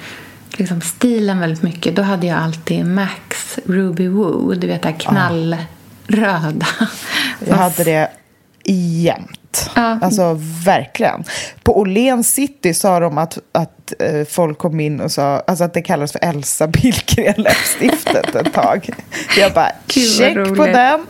liksom, 0.57 0.81
stilen 0.81 1.41
väldigt 1.41 1.63
mycket 1.63 1.97
då 1.97 2.03
hade 2.03 2.27
jag 2.27 2.39
alltid 2.39 2.87
Max 2.87 3.59
Ruby 3.65 4.09
Woo. 4.09 4.55
Du 4.55 4.67
vet 4.67 4.83
det 4.83 4.89
här 4.89 4.99
knallröda. 4.99 6.67
Jag 7.47 7.57
hade 7.57 7.85
det 7.85 8.09
jämt. 8.65 9.40
Ja. 9.77 9.99
Alltså 10.03 10.39
verkligen. 10.65 11.25
På 11.63 11.81
Åhléns 11.81 12.33
city 12.33 12.75
sa 12.75 13.01
de 13.01 13.19
att, 13.19 13.39
att 13.53 13.93
eh, 13.99 14.25
folk 14.31 14.59
kom 14.59 14.81
in 14.81 15.01
och 15.01 15.13
sa 15.13 15.43
alltså 15.47 15.65
att 15.65 15.75
det 15.75 15.83
kallas 15.83 16.13
för 16.13 16.25
Elsa 16.25 16.67
Billgren 16.67 17.35
läppstiftet 17.37 18.35
ett 18.35 18.53
tag. 18.53 18.91
Jag 19.39 19.53
bara, 19.53 19.73
Gud, 19.87 20.09
check 20.19 20.35
på 20.35 20.67
den. 20.67 21.07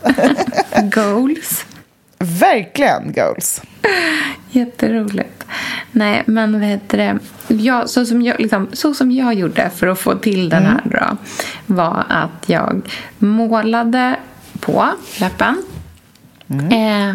Goals. 0.90 1.64
verkligen 2.18 3.12
goals. 3.12 3.62
Jätteroligt. 4.50 5.44
Nej, 5.92 6.22
men 6.26 6.52
vad 6.52 6.62
heter 6.68 6.98
det? 6.98 7.18
Jag, 7.54 7.90
så, 7.90 8.06
som 8.06 8.22
jag, 8.22 8.40
liksom, 8.40 8.68
så 8.72 8.94
som 8.94 9.12
jag 9.12 9.34
gjorde 9.34 9.70
för 9.76 9.86
att 9.86 9.98
få 9.98 10.14
till 10.14 10.48
den 10.48 10.62
här 10.62 10.82
då, 10.84 11.16
var 11.66 12.04
att 12.08 12.48
jag 12.48 12.82
målade 13.18 14.16
på 14.60 14.88
läppen. 15.20 15.62
Eh, 16.50 17.14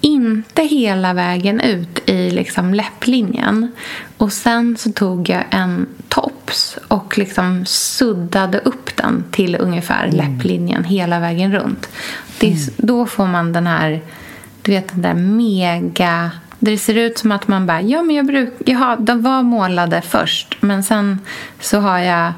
inte 0.00 0.62
hela 0.62 1.12
vägen 1.14 1.60
ut 1.60 2.08
i 2.10 2.30
liksom 2.30 2.74
läpplinjen. 2.74 3.72
Och 4.16 4.32
sen 4.32 4.76
så 4.76 4.92
tog 4.92 5.28
jag 5.28 5.44
en 5.50 5.86
tops 6.08 6.78
och 6.88 7.18
liksom 7.18 7.66
suddade 7.66 8.58
upp 8.58 8.96
den 8.96 9.24
till 9.30 9.56
ungefär 9.60 10.10
läpplinjen 10.12 10.84
hela 10.84 11.20
vägen 11.20 11.52
runt. 11.52 11.88
Det, 12.38 12.52
är- 12.52 12.86
Då 12.86 13.06
får 13.06 13.26
man 13.26 13.52
den 13.52 13.66
här, 13.66 14.00
du 14.62 14.72
vet 14.72 14.88
den 14.88 15.02
där 15.02 15.14
mega... 15.14 16.30
Det 16.58 16.78
ser 16.78 16.94
ut 16.94 17.18
som 17.18 17.32
att 17.32 17.48
man 17.48 17.66
bara, 17.66 17.80
ja 17.82 18.02
men 18.02 18.16
jag 18.16 18.26
bruk, 18.26 18.52
jaha, 18.66 18.96
de 18.96 19.22
var 19.22 19.42
målade 19.42 20.02
först 20.02 20.56
men 20.60 20.82
sen 20.82 21.20
så 21.60 21.80
har 21.80 21.98
jag 21.98 22.32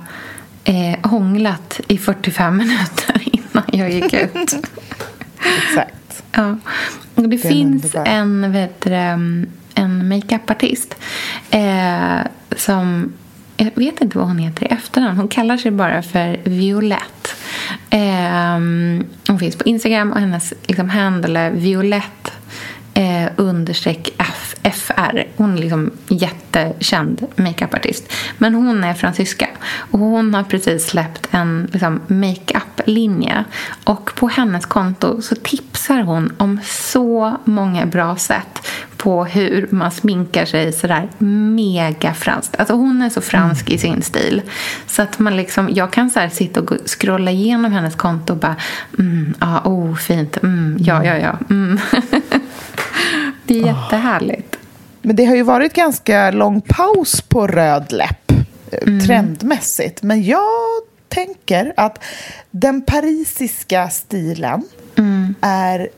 eh, 0.64 1.10
hånglat 1.10 1.80
i 1.88 1.98
45 1.98 2.56
minuter 2.56 3.22
innan 3.24 3.64
jag 3.72 3.90
gick 3.90 4.14
ut. 4.14 4.52
Exakt. 5.68 5.94
Ja. 6.38 6.56
Och 7.14 7.28
det, 7.28 7.36
är 7.36 7.38
finns 7.38 7.94
en, 7.94 8.52
vet 8.52 8.80
du, 8.80 8.90
det, 8.90 9.46
en 9.74 10.08
makeupartist 10.08 10.94
eh, 11.50 12.18
som... 12.56 13.12
Jag 13.56 13.70
vet 13.74 14.00
inte 14.00 14.18
vad 14.18 14.26
hon 14.26 14.38
heter 14.38 14.64
i 14.64 14.66
efternamn. 14.66 15.18
Hon 15.18 15.28
kallar 15.28 15.56
sig 15.56 15.70
bara 15.70 16.02
för 16.02 16.40
Violette. 16.44 17.30
Eh, 17.90 18.58
hon 19.28 19.38
finns 19.38 19.56
på 19.56 19.64
Instagram 19.64 20.12
och 20.12 20.20
hennes 20.20 20.54
liksom, 20.66 20.88
handle 20.88 21.40
är 21.40 21.50
Violette 21.50 22.30
eh, 22.98 23.30
understreck 23.36 24.10
FR. 24.62 25.26
Hon 25.36 25.52
är 25.52 25.58
liksom 25.58 25.90
jättekänd 26.08 27.26
makeupartist. 27.36 28.12
Men 28.38 28.54
hon 28.54 28.84
är 28.84 28.94
fransyska. 28.94 29.48
Och 29.90 29.98
hon 29.98 30.34
har 30.34 30.42
precis 30.42 30.86
släppt 30.86 31.28
en 31.30 31.68
liksom, 31.72 32.00
makeup-linje. 32.06 33.44
Och 33.84 34.14
på 34.14 34.28
hennes 34.28 34.66
konto 34.66 35.22
så 35.22 35.34
tipsar 35.34 36.02
hon 36.02 36.32
om 36.38 36.60
så 36.64 37.36
många 37.44 37.86
bra 37.86 38.16
sätt 38.16 38.68
på 38.96 39.24
hur 39.24 39.68
man 39.70 39.90
sminkar 39.90 40.44
sig 40.44 40.72
sådär 40.72 41.08
mega 41.18 42.14
franskt. 42.14 42.56
Alltså 42.56 42.74
hon 42.74 43.02
är 43.02 43.08
så 43.08 43.20
fransk 43.20 43.68
mm. 43.68 43.74
i 43.74 43.78
sin 43.78 44.02
stil. 44.02 44.42
Så 44.86 45.02
att 45.02 45.18
man 45.18 45.36
liksom, 45.36 45.68
jag 45.74 45.92
kan 45.92 46.10
så 46.10 46.28
sitta 46.32 46.60
och 46.60 46.72
scrolla 46.86 47.30
igenom 47.30 47.72
hennes 47.72 47.94
konto 47.94 48.32
och 48.32 48.38
bara 48.38 48.56
mm, 48.98 49.34
ah, 49.38 49.60
oh, 49.64 49.94
fint, 49.94 50.36
mm, 50.42 50.76
ja, 50.80 51.04
ja, 51.04 51.16
ja. 51.16 51.38
Mm. 51.50 51.78
det 53.46 53.58
är 53.58 53.66
jättehärligt. 53.66 54.56
Men 55.02 55.16
det 55.16 55.24
har 55.24 55.36
ju 55.36 55.42
varit 55.42 55.72
ganska 55.72 56.30
lång 56.30 56.60
paus 56.60 57.20
på 57.20 57.46
röd 57.46 57.92
läpp 57.92 58.32
eh, 58.72 58.88
mm. 58.88 59.00
trendmässigt. 59.00 60.02
Men 60.02 60.24
jag 60.24 60.82
tänker 61.08 61.72
att 61.76 62.04
den 62.50 62.82
parisiska 62.82 63.90
stilen 63.90 64.64
mm. 64.96 65.34
är 65.40 65.88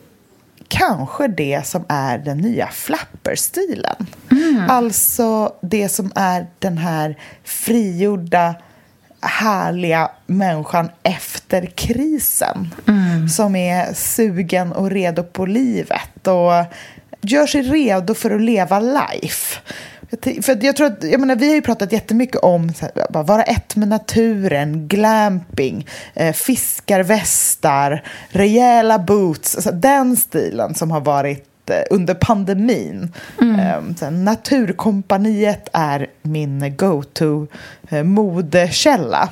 kanske 0.69 1.29
det 1.29 1.67
som 1.67 1.85
är 1.89 2.19
den 2.19 2.39
nya 2.39 2.67
flapper-stilen. 2.67 4.07
Mm. 4.31 4.71
Alltså 4.71 5.53
det 5.63 5.89
som 5.89 6.13
är 6.15 6.47
den 6.59 6.79
här 6.79 7.19
frigjorda, 7.45 8.55
härliga 9.21 10.11
människan 10.27 10.89
efter 11.03 11.67
krisen. 11.67 12.75
Mm. 12.89 13.29
Som 13.29 13.57
är 13.57 13.95
sugen 13.95 14.73
och 14.73 14.91
redo 14.91 15.23
på 15.23 15.47
livet 15.47 16.27
och 16.27 16.53
gör 17.21 17.47
sig 17.47 17.63
redo 17.63 18.15
för 18.15 18.31
att 18.31 18.41
leva 18.41 18.81
life. 18.81 19.59
För 20.43 20.65
jag 20.65 20.77
tror 20.77 20.87
att, 20.87 21.05
jag 21.05 21.21
menar, 21.21 21.37
vi 21.37 21.49
har 21.49 21.55
ju 21.55 21.63
pratat 21.63 21.93
jättemycket 21.93 22.37
om 22.37 22.73
att 23.11 23.29
vara 23.29 23.43
ett 23.43 23.77
med 23.77 23.89
naturen, 23.89 24.89
glamping, 24.89 25.87
eh, 26.15 26.33
fiskarvästar, 26.33 28.03
rejäla 28.29 28.99
boots. 28.99 29.57
Alltså 29.57 29.73
den 29.73 30.17
stilen 30.17 30.75
som 30.75 30.91
har 30.91 31.01
varit 31.01 31.71
eh, 31.71 31.83
under 31.91 32.15
pandemin. 32.15 33.13
Mm. 33.41 33.95
Eh, 34.01 34.11
Naturkompaniet 34.11 35.69
är 35.73 36.07
min 36.23 36.77
go-to 36.77 37.47
modekälla. 37.91 39.29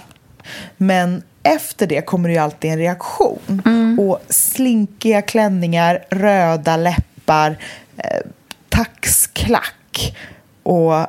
Men 0.76 1.22
efter 1.42 1.86
det 1.86 2.06
kommer 2.06 2.28
det 2.28 2.32
ju 2.34 2.40
alltid 2.40 2.70
en 2.70 2.78
reaktion. 2.78 3.62
Mm. 3.64 3.98
Och 3.98 4.22
slinkiga 4.28 5.22
klänningar, 5.22 6.04
röda 6.10 6.76
läppar, 6.76 7.58
eh, 7.96 8.20
taxklack 8.68 10.16
och 10.62 11.06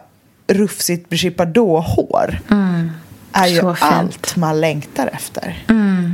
rufsigt 0.48 1.10
Brigitte 1.10 1.38
Bardot-hår 1.38 2.40
mm. 2.52 2.92
är 3.34 3.48
ju 3.48 3.60
Så 3.60 3.76
allt 3.80 4.36
man 4.36 4.62
längtar 4.62 5.10
efter. 5.14 5.64
Mm. 5.68 6.14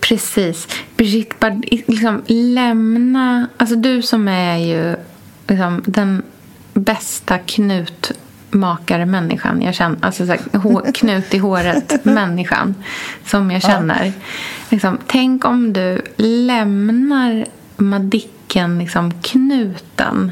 Precis. 0.00 0.68
Brigitte 0.96 1.34
Bardot, 1.40 1.64
liksom 1.70 2.22
lämna... 2.26 3.48
Alltså 3.56 3.76
du 3.76 4.02
som 4.02 4.28
är 4.28 4.56
ju 4.56 4.96
liksom, 5.48 5.82
den 5.86 6.22
bästa 6.74 7.38
jag 9.62 9.74
känner. 9.74 9.96
Alltså 10.00 10.26
så 10.26 10.32
här, 10.32 10.92
knut 10.92 11.34
i 11.34 11.38
håret-människan 11.38 12.74
som 13.26 13.50
jag 13.50 13.62
känner. 13.62 14.04
Ja. 14.04 14.12
Liksom, 14.68 14.98
tänk 15.06 15.44
om 15.44 15.72
du 15.72 16.02
lämnar 16.16 17.46
Madicken, 17.76 18.30
liksom, 18.78 19.12
knuten 19.22 20.30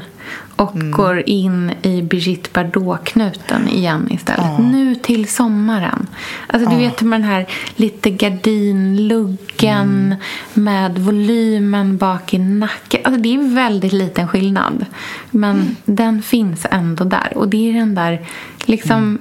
och 0.55 0.75
mm. 0.75 0.91
går 0.91 1.29
in 1.29 1.71
i 1.81 2.01
Brigitte 2.01 2.49
Bardot-knuten 2.53 3.67
igen 3.67 4.07
istället. 4.11 4.45
Ja. 4.45 4.57
Nu 4.57 4.95
till 4.95 5.27
sommaren. 5.27 6.07
Alltså 6.47 6.69
du 6.69 6.75
ja. 6.75 6.89
vet 6.89 7.01
med 7.01 7.21
den 7.21 7.29
här 7.29 7.47
lite 7.75 8.09
gardinluggen 8.09 9.89
mm. 10.05 10.17
med 10.53 10.99
volymen 10.99 11.97
bak 11.97 12.33
i 12.33 12.37
nacken. 12.37 13.01
Alltså 13.03 13.21
det 13.21 13.33
är 13.33 13.55
väldigt 13.55 13.93
liten 13.93 14.27
skillnad. 14.27 14.85
Men 15.31 15.55
mm. 15.55 15.75
den 15.85 16.21
finns 16.21 16.65
ändå 16.71 17.03
där. 17.03 17.31
Och 17.35 17.47
det 17.47 17.69
är 17.69 17.73
den 17.73 17.95
där 17.95 18.21
liksom 18.65 19.19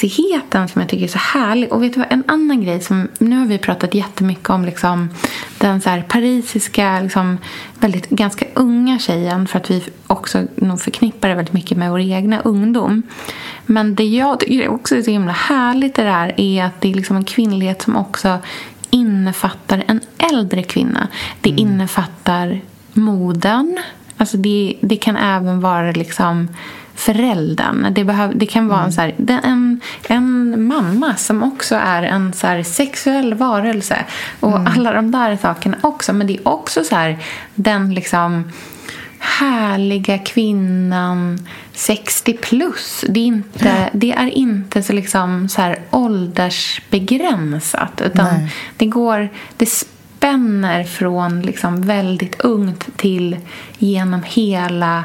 sexigheten 0.00 0.68
som 0.68 0.80
jag 0.80 0.88
tycker 0.88 1.04
är 1.04 1.08
så 1.08 1.18
härlig. 1.18 1.72
Och 1.72 1.82
vet 1.82 1.94
du 1.94 2.00
vad, 2.00 2.12
en 2.12 2.24
annan 2.26 2.64
grej 2.64 2.80
som, 2.80 3.08
nu 3.18 3.38
har 3.38 3.46
vi 3.46 3.58
pratat 3.58 3.94
jättemycket 3.94 4.50
om 4.50 4.64
liksom, 4.64 5.10
den 5.58 5.80
så 5.80 5.90
här 5.90 6.02
parisiska, 6.02 7.00
liksom, 7.00 7.38
väldigt, 7.80 8.08
ganska 8.10 8.46
unga 8.54 8.98
tjejen 8.98 9.46
för 9.46 9.58
att 9.58 9.70
vi 9.70 9.82
också 10.06 10.42
nog 10.54 10.80
förknippar 10.80 11.28
det 11.28 11.34
väldigt 11.34 11.54
mycket 11.54 11.78
med 11.78 11.90
vår 11.90 12.00
egna 12.00 12.40
ungdom. 12.40 13.02
Men 13.66 13.94
det 13.94 14.04
jag 14.04 14.40
tycker 14.40 14.68
också 14.68 14.96
är 14.96 15.02
så 15.02 15.10
himla 15.10 15.32
härligt 15.32 15.94
det 15.94 16.04
där 16.04 16.40
är 16.40 16.64
att 16.64 16.80
det 16.80 16.90
är 16.90 16.94
liksom 16.94 17.16
en 17.16 17.24
kvinnlighet 17.24 17.82
som 17.82 17.96
också 17.96 18.38
innefattar 18.90 19.84
en 19.86 20.00
äldre 20.32 20.62
kvinna. 20.62 21.08
Det 21.40 21.50
mm. 21.50 21.60
innefattar 21.62 22.60
moden. 22.92 23.78
Alltså 24.16 24.36
det, 24.36 24.76
det 24.80 24.96
kan 24.96 25.16
även 25.16 25.60
vara 25.60 25.92
liksom 25.92 26.48
föräldern. 26.96 27.94
Det, 27.94 28.04
behöv, 28.04 28.38
det 28.38 28.46
kan 28.46 28.68
vara 28.68 28.78
mm. 28.78 28.86
en, 28.86 28.92
så 28.92 29.00
här, 29.00 29.14
en, 29.44 29.80
en 30.08 30.66
mamma 30.66 31.16
som 31.16 31.42
också 31.42 31.74
är 31.74 32.02
en 32.02 32.32
så 32.32 32.46
här, 32.46 32.62
sexuell 32.62 33.34
varelse. 33.34 34.04
Och 34.40 34.56
mm. 34.56 34.72
alla 34.76 34.92
de 34.92 35.10
där 35.10 35.36
sakerna 35.36 35.76
också. 35.80 36.12
Men 36.12 36.26
det 36.26 36.36
är 36.36 36.48
också 36.48 36.84
så 36.84 36.94
här, 36.94 37.18
den 37.54 37.94
liksom 37.94 38.52
härliga 39.18 40.18
kvinnan 40.18 41.46
60 41.72 42.32
plus. 42.32 43.04
Det 43.08 43.20
är 43.20 43.24
inte, 43.24 43.90
det 43.92 44.12
är 44.12 44.38
inte 44.38 44.82
så, 44.82 44.92
liksom, 44.92 45.48
så 45.48 45.62
här 45.62 45.78
åldersbegränsat. 45.90 48.00
Utan 48.04 48.48
det 48.76 48.86
går... 48.86 49.28
Det 49.56 49.66
spänner 49.66 50.84
från 50.84 51.42
liksom 51.42 51.82
väldigt 51.82 52.40
ungt 52.40 52.96
till 52.96 53.36
genom 53.78 54.22
hela 54.22 55.04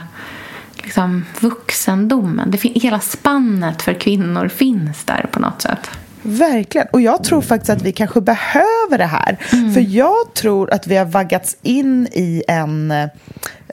liksom, 0.83 1.25
vuxendomen. 1.39 2.51
Det 2.51 2.57
hela 2.57 2.99
spannet 2.99 3.81
för 3.81 3.93
kvinnor 3.93 4.47
finns 4.47 5.03
där 5.03 5.25
på 5.31 5.39
något 5.39 5.61
sätt. 5.61 5.89
Verkligen. 6.21 6.87
Och 6.91 7.01
jag 7.01 7.23
tror 7.23 7.41
faktiskt 7.41 7.69
att 7.69 7.81
vi 7.81 7.91
kanske 7.91 8.21
behöver 8.21 8.97
det 8.97 9.05
här. 9.05 9.37
Mm. 9.51 9.73
För 9.73 9.81
jag 9.81 10.33
tror 10.33 10.73
att 10.73 10.87
vi 10.87 10.97
har 10.97 11.05
vaggats 11.05 11.57
in 11.61 12.07
i 12.11 12.43
en 12.47 12.91
eh, 12.91 13.09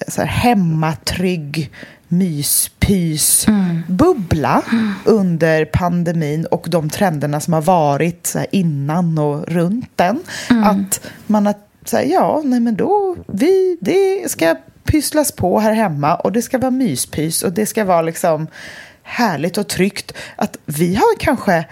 så 0.09 0.21
här, 0.21 0.29
hemmatrygg 0.29 1.71
myspys-bubbla 2.09 4.63
mm. 4.73 4.93
under 5.05 5.65
pandemin 5.65 6.47
och 6.47 6.67
de 6.71 6.91
trenderna 6.91 7.41
som 7.41 7.53
har 7.53 7.63
varit 7.63 8.27
så 8.27 8.39
här, 8.39 8.47
innan 8.53 9.19
och 9.19 9.49
runt 9.49 9.91
den. 9.97 10.21
Mm. 10.51 10.65
Att 10.65 11.01
man 11.27 11.47
har 11.47 11.55
sagt, 11.85 12.09
ja, 12.09 12.43
nej 12.45 12.61
men 12.61 12.77
då, 12.77 13.17
vi, 13.27 13.79
det 13.81 14.31
ska 14.31 14.57
pysslas 14.89 15.33
på 15.33 15.61
här 15.61 15.73
hemma 15.73 16.15
och 16.15 16.33
det 16.33 16.43
ska 16.43 16.59
vara 16.59 16.71
myspys 16.71 17.43
och 17.43 17.53
det 17.53 17.67
ska 17.67 17.85
vara 17.85 18.03
liksom 18.03 18.47
härligt 19.03 19.59
och 19.59 19.69
tryggt. 19.69 20.13
Att 20.37 20.57
vi 20.65 20.95
har 20.95 21.19
kanske 21.19 21.65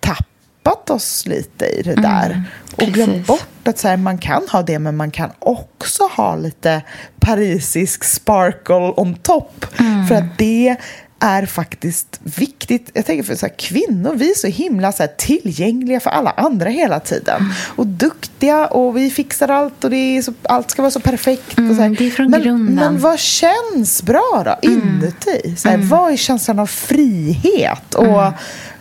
tappat 0.00 0.90
oss 0.90 1.26
lite 1.26 1.66
i 1.66 1.82
det 1.82 1.94
där 1.94 2.30
mm, 2.30 2.42
och 2.76 2.88
glömt 2.88 3.26
bort 3.26 3.68
att 3.68 3.78
så 3.78 3.88
här, 3.88 3.96
man 3.96 4.18
kan 4.18 4.48
ha 4.48 4.62
det 4.62 4.78
men 4.78 4.96
man 4.96 5.10
kan 5.10 5.30
också 5.38 6.02
ha 6.16 6.36
lite 6.36 6.82
parisisk 7.20 8.04
sparkle 8.04 8.92
on 8.96 9.14
top. 9.14 9.66
Mm. 9.80 10.06
För 10.06 10.14
att 10.14 10.38
det 10.38 10.76
är 11.22 11.46
faktiskt 11.46 12.20
viktigt. 12.22 12.90
Jag 12.94 13.06
tänker 13.06 13.22
för 13.22 13.34
så 13.34 13.46
här, 13.46 13.54
kvinnor, 13.56 14.14
vi 14.14 14.30
är 14.30 14.34
så 14.34 14.46
himla 14.46 14.92
så 14.92 15.02
här, 15.02 15.10
tillgängliga 15.16 16.00
för 16.00 16.10
alla 16.10 16.30
andra 16.30 16.70
hela 16.70 17.00
tiden. 17.00 17.40
Mm. 17.40 17.52
Och 17.76 17.86
duktiga 17.86 18.66
och 18.66 18.96
vi 18.96 19.10
fixar 19.10 19.48
allt 19.48 19.84
och 19.84 19.90
det 19.90 20.22
så, 20.22 20.34
allt 20.42 20.70
ska 20.70 20.82
vara 20.82 20.90
så 20.90 21.00
perfekt. 21.00 21.58
Mm, 21.58 21.70
och 21.70 21.76
så 21.76 21.82
här. 21.82 21.88
Det 21.98 22.06
är 22.06 22.10
från 22.10 22.30
men, 22.30 22.42
grunden. 22.42 22.74
men 22.74 23.00
vad 23.00 23.18
känns 23.18 24.02
bra 24.02 24.42
då, 24.44 24.68
mm. 24.68 24.80
inuti? 24.80 25.56
Så 25.56 25.68
här, 25.68 25.74
mm. 25.74 25.88
Vad 25.88 26.12
är 26.12 26.16
känslan 26.16 26.58
av 26.58 26.66
frihet 26.66 27.94
och 27.94 28.22
mm. 28.22 28.32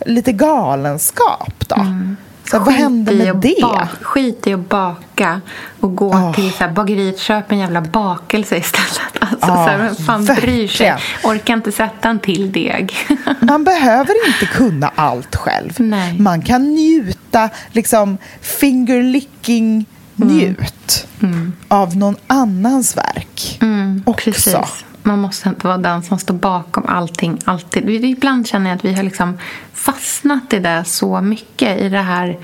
lite 0.06 0.32
galenskap 0.32 1.68
då? 1.68 1.76
Mm. 1.76 2.18
Så 2.52 2.60
vad 2.60 2.74
hände 2.74 3.16
med 3.16 3.36
det? 3.36 3.88
skit 4.02 4.48
i 4.48 4.54
att 4.54 4.70
baka 4.70 5.42
och 5.80 5.96
gå 5.96 6.10
oh. 6.10 6.34
till 6.34 6.52
så 6.52 6.58
här, 6.58 6.72
bageriet 6.72 7.20
köpa 7.20 7.54
en 7.54 7.60
jävla 7.60 7.82
bakelse 7.82 8.58
istället. 8.58 9.02
Alltså, 9.42 9.60
oh, 9.60 9.66
så 9.66 9.70
här, 9.70 9.78
vem 9.78 9.96
fan 9.96 10.26
verkligen. 10.26 10.56
bryr 10.56 10.68
sig? 10.68 10.96
Orkar 11.24 11.54
inte 11.54 11.72
sätta 11.72 12.10
en 12.10 12.20
till 12.20 12.52
deg. 12.52 12.94
Man 13.40 13.64
behöver 13.64 14.28
inte 14.28 14.46
kunna 14.46 14.92
allt 14.96 15.36
själv. 15.36 15.74
Nej. 15.78 16.20
Man 16.20 16.42
kan 16.42 16.74
njuta, 16.74 17.50
liksom 17.72 18.18
fingerlicking 18.42 19.86
njut 20.16 21.08
mm. 21.20 21.34
Mm. 21.34 21.54
av 21.68 21.98
någon 21.98 22.16
annans 22.28 22.98
verk 22.98 23.58
mm, 23.62 24.04
också. 24.06 24.32
Precis. 24.32 24.86
Man 25.04 25.20
måste 25.20 25.50
inte 25.50 25.68
vara 25.68 25.78
den 25.78 26.04
som 26.04 26.20
står 26.20 26.34
bakom 26.34 26.86
allting 26.88 27.40
alltid. 27.46 28.06
Ibland 28.06 28.48
känner 28.48 28.70
jag 28.70 28.78
att 28.78 28.86
vi 28.86 28.94
har 28.94 29.04
liksom 29.04 29.38
fastnat 29.74 30.54
i 30.54 30.60
det 30.60 30.84
så 30.86 31.22
mycket 31.22 31.82
i 31.82 31.90
det 31.90 32.02
här 32.02 32.38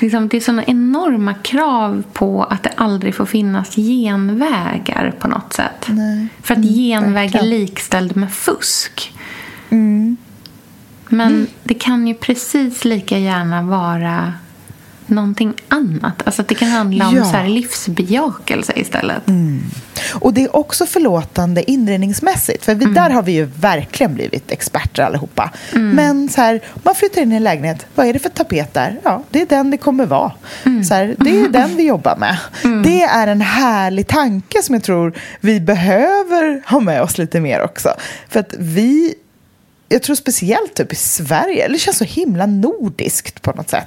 liksom, 0.00 0.28
det 0.28 0.36
är 0.36 0.40
såna 0.40 0.64
enorma 0.64 1.34
krav 1.34 2.02
på 2.12 2.44
att 2.44 2.62
det 2.62 2.72
aldrig 2.76 3.14
får 3.14 3.26
finnas 3.26 3.76
genvägar 3.76 5.14
på 5.18 5.28
något 5.28 5.52
sätt. 5.52 5.86
Nej. 5.88 6.28
För 6.42 6.54
att 6.54 6.64
genväg 6.64 7.34
är 7.34 7.42
likställd 7.42 8.16
med 8.16 8.32
fusk. 8.32 9.12
Mm. 9.70 10.16
Men 11.08 11.46
det 11.62 11.74
kan 11.74 12.06
ju 12.06 12.14
precis 12.14 12.84
lika 12.84 13.18
gärna 13.18 13.62
vara 13.62 14.32
någonting 15.06 15.54
annat. 15.68 16.22
Alltså 16.26 16.42
det 16.48 16.54
kan 16.54 16.68
handla 16.68 17.08
om 17.08 17.16
Ja. 17.16 17.24
så 17.24 17.36
här 17.36 17.48
livsbejakelse 17.48 18.72
istället. 18.76 19.22
Och 20.12 20.34
det 20.34 20.44
är 20.44 20.56
också 20.56 20.86
förlåtande 20.86 21.70
inredningsmässigt. 21.70 22.64
För 22.64 22.74
vi, 22.74 22.84
där 22.84 23.10
har 23.10 23.22
vi 23.22 23.32
ju 23.32 23.44
verkligen 23.44 24.14
blivit 24.14 24.50
experter 24.50 25.02
allihopa. 25.02 25.50
Men 25.72 26.28
så 26.28 26.40
här, 26.40 26.60
man 26.82 26.94
flyttar 26.94 27.22
in 27.22 27.32
i 27.32 27.36
en 27.36 27.44
lägenhet. 27.44 27.86
Vad 27.94 28.06
är 28.06 28.12
det 28.12 28.18
för 28.18 28.28
tapet 28.28 28.74
där? 28.74 29.00
Ja, 29.02 29.22
det 29.30 29.40
är 29.40 29.46
den 29.46 29.70
det 29.70 29.76
kommer 29.76 30.06
vara. 30.06 30.32
Så 30.88 30.94
här, 30.94 31.14
det 31.18 31.40
är 31.40 31.48
den 31.48 31.76
vi 31.76 31.86
jobbar 31.86 32.16
med. 32.16 32.36
Det 32.84 33.02
är 33.02 33.26
en 33.26 33.40
härlig 33.40 34.06
tanke 34.06 34.62
som 34.62 34.74
jag 34.74 34.82
tror 34.82 35.12
vi 35.40 35.60
behöver 35.60 36.70
ha 36.70 36.80
med 36.80 37.02
oss 37.02 37.18
lite 37.18 37.40
mer 37.40 37.62
också. 37.62 37.94
För 38.28 38.40
att 38.40 38.54
vi 38.58 39.14
jag 39.92 40.02
tror 40.02 40.16
speciellt 40.16 40.74
typ 40.74 40.92
i 40.92 40.96
Sverige, 40.96 41.68
det 41.68 41.78
känns 41.78 41.98
så 41.98 42.04
himla 42.04 42.46
nordiskt 42.46 43.42
på 43.42 43.52
något 43.52 43.70
sätt. 43.70 43.86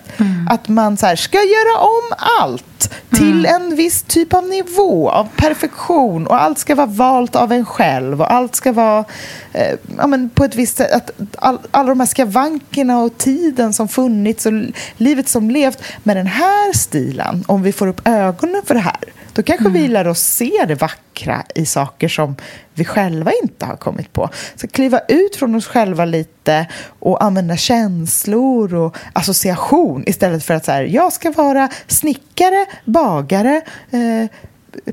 Att 0.49 0.67
man 0.67 0.97
så 0.97 1.05
här, 1.05 1.15
ska 1.15 1.37
göra 1.37 1.79
om 1.79 2.13
allt 2.41 2.93
till 3.09 3.45
en 3.45 3.75
viss 3.75 4.03
typ 4.03 4.33
av 4.33 4.47
nivå 4.47 5.09
av 5.09 5.27
perfektion 5.35 6.27
och 6.27 6.41
allt 6.41 6.57
ska 6.57 6.75
vara 6.75 6.87
valt 6.87 7.35
av 7.35 7.51
en 7.51 7.65
själv 7.65 8.21
och 8.21 8.33
allt 8.33 8.55
ska 8.55 8.71
vara 8.71 9.05
eh, 9.53 9.75
ja, 9.97 10.07
men 10.07 10.29
på 10.29 10.43
ett 10.43 10.55
visst 10.55 10.77
sätt. 10.77 10.91
Att 10.91 11.11
all, 11.37 11.59
alla 11.71 11.89
de 11.89 11.99
här 11.99 12.07
skavankerna 12.07 12.99
och 12.99 13.17
tiden 13.17 13.73
som 13.73 13.87
funnits 13.87 14.45
och 14.45 14.53
livet 14.97 15.29
som 15.29 15.51
levt 15.51 15.83
med 16.03 16.17
den 16.17 16.27
här 16.27 16.73
stilen, 16.73 17.43
om 17.47 17.63
vi 17.63 17.71
får 17.71 17.87
upp 17.87 18.07
ögonen 18.07 18.61
för 18.65 18.73
det 18.73 18.81
här, 18.81 19.12
då 19.33 19.43
kanske 19.43 19.69
vi 19.69 19.87
lär 19.87 20.07
oss 20.07 20.19
se 20.19 20.65
det 20.67 20.75
vackra 20.75 21.43
i 21.55 21.65
saker 21.65 22.07
som 22.07 22.35
vi 22.73 22.85
själva 22.85 23.31
inte 23.43 23.65
har 23.65 23.75
kommit 23.75 24.13
på. 24.13 24.29
Så 24.55 24.67
kliva 24.67 24.99
ut 25.07 25.35
från 25.35 25.55
oss 25.55 25.67
själva 25.67 26.05
lite 26.05 26.67
och 26.99 27.23
använda 27.23 27.57
känslor 27.57 28.75
och 28.75 28.97
association 29.13 30.03
istället 30.07 30.43
för 30.43 30.53
att 30.53 30.65
så 30.65 30.71
här, 30.71 30.83
jag 30.83 31.13
ska 31.13 31.31
vara 31.31 31.69
snickare, 31.87 32.65
bagare, 32.85 33.61
eh, 33.91 34.29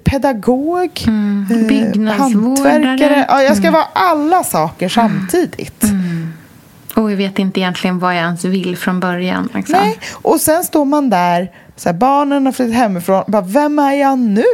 pedagog, 0.04 1.04
eh, 1.06 1.66
byggnadsvårdare. 1.66 2.72
hantverkare. 2.72 3.26
Ja, 3.28 3.42
jag 3.42 3.56
ska 3.56 3.70
vara 3.70 3.86
alla 3.92 4.44
saker 4.44 4.88
samtidigt. 4.88 5.84
Och 6.94 7.12
jag 7.12 7.16
vet 7.16 7.38
inte 7.38 7.60
egentligen 7.60 7.98
vad 7.98 8.14
jag 8.14 8.22
ens 8.22 8.44
vill 8.44 8.76
från 8.76 9.00
början. 9.00 9.48
Liksom. 9.54 9.78
Nej, 9.78 9.98
och 10.12 10.40
sen 10.40 10.64
står 10.64 10.84
man 10.84 11.10
där, 11.10 11.50
så 11.80 11.88
här, 11.88 11.96
barnen 11.96 12.46
har 12.46 12.52
flyttat 12.52 12.74
hemifrån, 12.74 13.24
bara, 13.26 13.42
vem 13.42 13.78
är 13.78 13.92
jag 13.92 14.18
nu? 14.18 14.44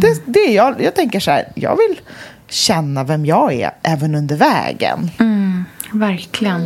Det, 0.00 0.22
det 0.24 0.38
är 0.40 0.56
jag, 0.56 0.82
jag 0.82 0.94
tänker 0.94 1.20
så 1.20 1.30
här, 1.30 1.44
jag 1.54 1.76
vill 1.76 2.00
känna 2.48 3.04
vem 3.04 3.26
jag 3.26 3.52
är 3.52 3.70
även 3.82 4.14
under 4.14 4.36
vägen. 4.36 5.10
Mm, 5.18 5.64
verkligen. 5.92 6.60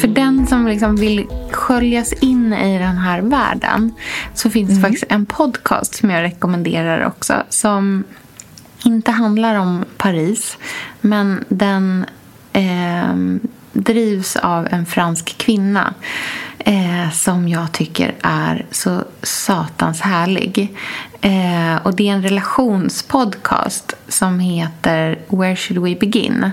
För 0.00 0.08
den 0.08 0.46
som 0.46 0.66
liksom 0.66 0.96
vill 0.96 1.26
sköljas 1.50 2.12
in 2.12 2.52
i 2.52 2.78
den 2.78 2.96
här 2.96 3.20
världen 3.20 3.94
så 4.34 4.50
finns 4.50 4.74
det 4.74 4.80
faktiskt 4.80 5.04
en 5.08 5.26
podcast 5.26 5.94
som 5.94 6.10
jag 6.10 6.22
rekommenderar 6.22 7.06
också 7.06 7.34
som 7.48 8.04
inte 8.84 9.10
handlar 9.10 9.54
om 9.54 9.84
Paris 9.96 10.58
men 11.00 11.44
den 11.48 12.06
eh, 12.52 13.14
drivs 13.72 14.36
av 14.36 14.68
en 14.70 14.86
fransk 14.86 15.38
kvinna 15.38 15.94
eh, 16.58 17.10
som 17.12 17.48
jag 17.48 17.72
tycker 17.72 18.14
är 18.22 18.66
så 18.70 19.04
satans 19.22 20.00
härlig. 20.00 20.76
Eh, 21.20 21.76
och 21.82 21.96
Det 21.96 22.08
är 22.08 22.12
en 22.12 22.22
relationspodcast 22.22 23.94
som 24.08 24.40
heter 24.40 25.18
Where 25.28 25.56
should 25.56 25.82
we 25.82 25.94
begin? 26.00 26.50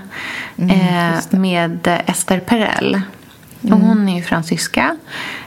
eh, 0.56 1.38
med 1.38 2.00
Esther 2.06 2.40
Perel. 2.40 3.00
Och 3.62 3.78
hon 3.78 4.08
är 4.08 4.16
ju 4.16 4.22
fransyska 4.22 4.96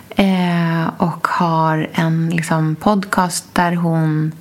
eh, 0.09 0.88
och 0.97 1.27
har 1.27 1.89
en 1.93 2.29
liksom, 2.29 2.75
podcast 2.75 3.45
där 3.55 3.75
hon 3.75 4.32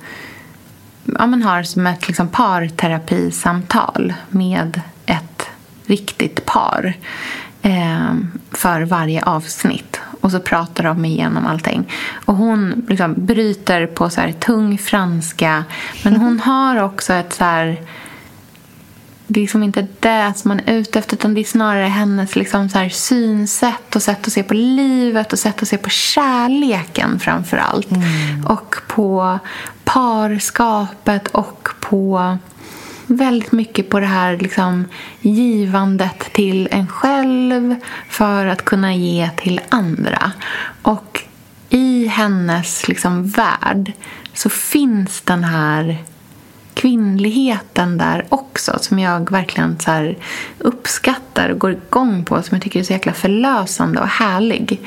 ja, 1.05 1.27
men 1.27 1.43
har 1.43 1.63
som 1.63 1.87
ett 1.87 2.07
liksom, 2.07 2.27
parterapisamtal 2.27 4.13
med 4.29 4.81
ett 5.05 5.49
riktigt 5.85 6.45
par 6.45 6.93
eh, 7.61 8.13
för 8.51 8.81
varje 8.81 9.23
avsnitt. 9.23 9.99
Och 10.21 10.31
så 10.31 10.39
pratar 10.39 10.83
de 10.83 11.05
igenom 11.05 11.45
allting. 11.45 11.91
Och 12.25 12.35
hon 12.35 12.85
liksom 12.89 13.13
bryter 13.17 13.87
på 13.87 14.09
så 14.09 14.21
här 14.21 14.31
tung 14.31 14.77
franska. 14.77 15.63
Men 16.03 16.15
hon 16.15 16.39
har 16.45 16.83
också 16.83 17.13
ett 17.13 17.33
så 17.33 17.43
här... 17.43 17.81
Det 19.33 19.39
är 19.39 19.41
liksom 19.41 19.63
inte 19.63 19.87
det 19.99 20.33
som 20.35 20.49
man 20.49 20.59
är 20.65 20.73
ute 20.73 20.99
efter 20.99 21.15
utan 21.15 21.33
det 21.33 21.41
är 21.41 21.43
snarare 21.43 21.85
hennes 21.85 22.35
liksom 22.35 22.69
så 22.69 22.77
här 22.77 22.89
synsätt 22.89 23.95
och 23.95 24.01
sätt 24.01 24.27
att 24.27 24.33
se 24.33 24.43
på 24.43 24.53
livet 24.53 25.33
och 25.33 25.39
sätt 25.39 25.61
att 25.61 25.67
se 25.67 25.77
på 25.77 25.89
kärleken 25.89 27.19
framför 27.19 27.57
allt. 27.57 27.87
Och 28.45 28.75
på 28.87 29.39
parskapet 29.83 31.27
och 31.27 31.69
på 31.79 32.37
väldigt 33.07 33.51
mycket 33.51 33.89
på 33.89 33.99
det 33.99 34.05
här 34.05 34.37
liksom, 34.37 34.85
givandet 35.21 36.33
till 36.33 36.67
en 36.71 36.87
själv 36.87 37.75
för 38.09 38.45
att 38.45 38.65
kunna 38.65 38.95
ge 38.95 39.29
till 39.37 39.61
andra. 39.69 40.31
Och 40.81 41.23
i 41.69 42.07
hennes 42.07 42.87
liksom, 42.87 43.27
värld 43.27 43.91
så 44.33 44.49
finns 44.49 45.21
den 45.21 45.43
här 45.43 45.97
kvinnligheten 46.81 47.97
där 47.97 48.25
också 48.29 48.77
som 48.79 48.99
jag 48.99 49.31
verkligen 49.31 49.79
så 49.79 50.13
uppskattar 50.57 51.49
och 51.49 51.59
går 51.59 51.71
igång 51.71 52.25
på 52.25 52.41
som 52.41 52.55
jag 52.55 52.61
tycker 52.63 52.79
är 52.79 52.83
så 52.83 52.93
jäkla 52.93 53.13
förlösande 53.13 53.99
och 53.99 54.07
härlig. 54.07 54.81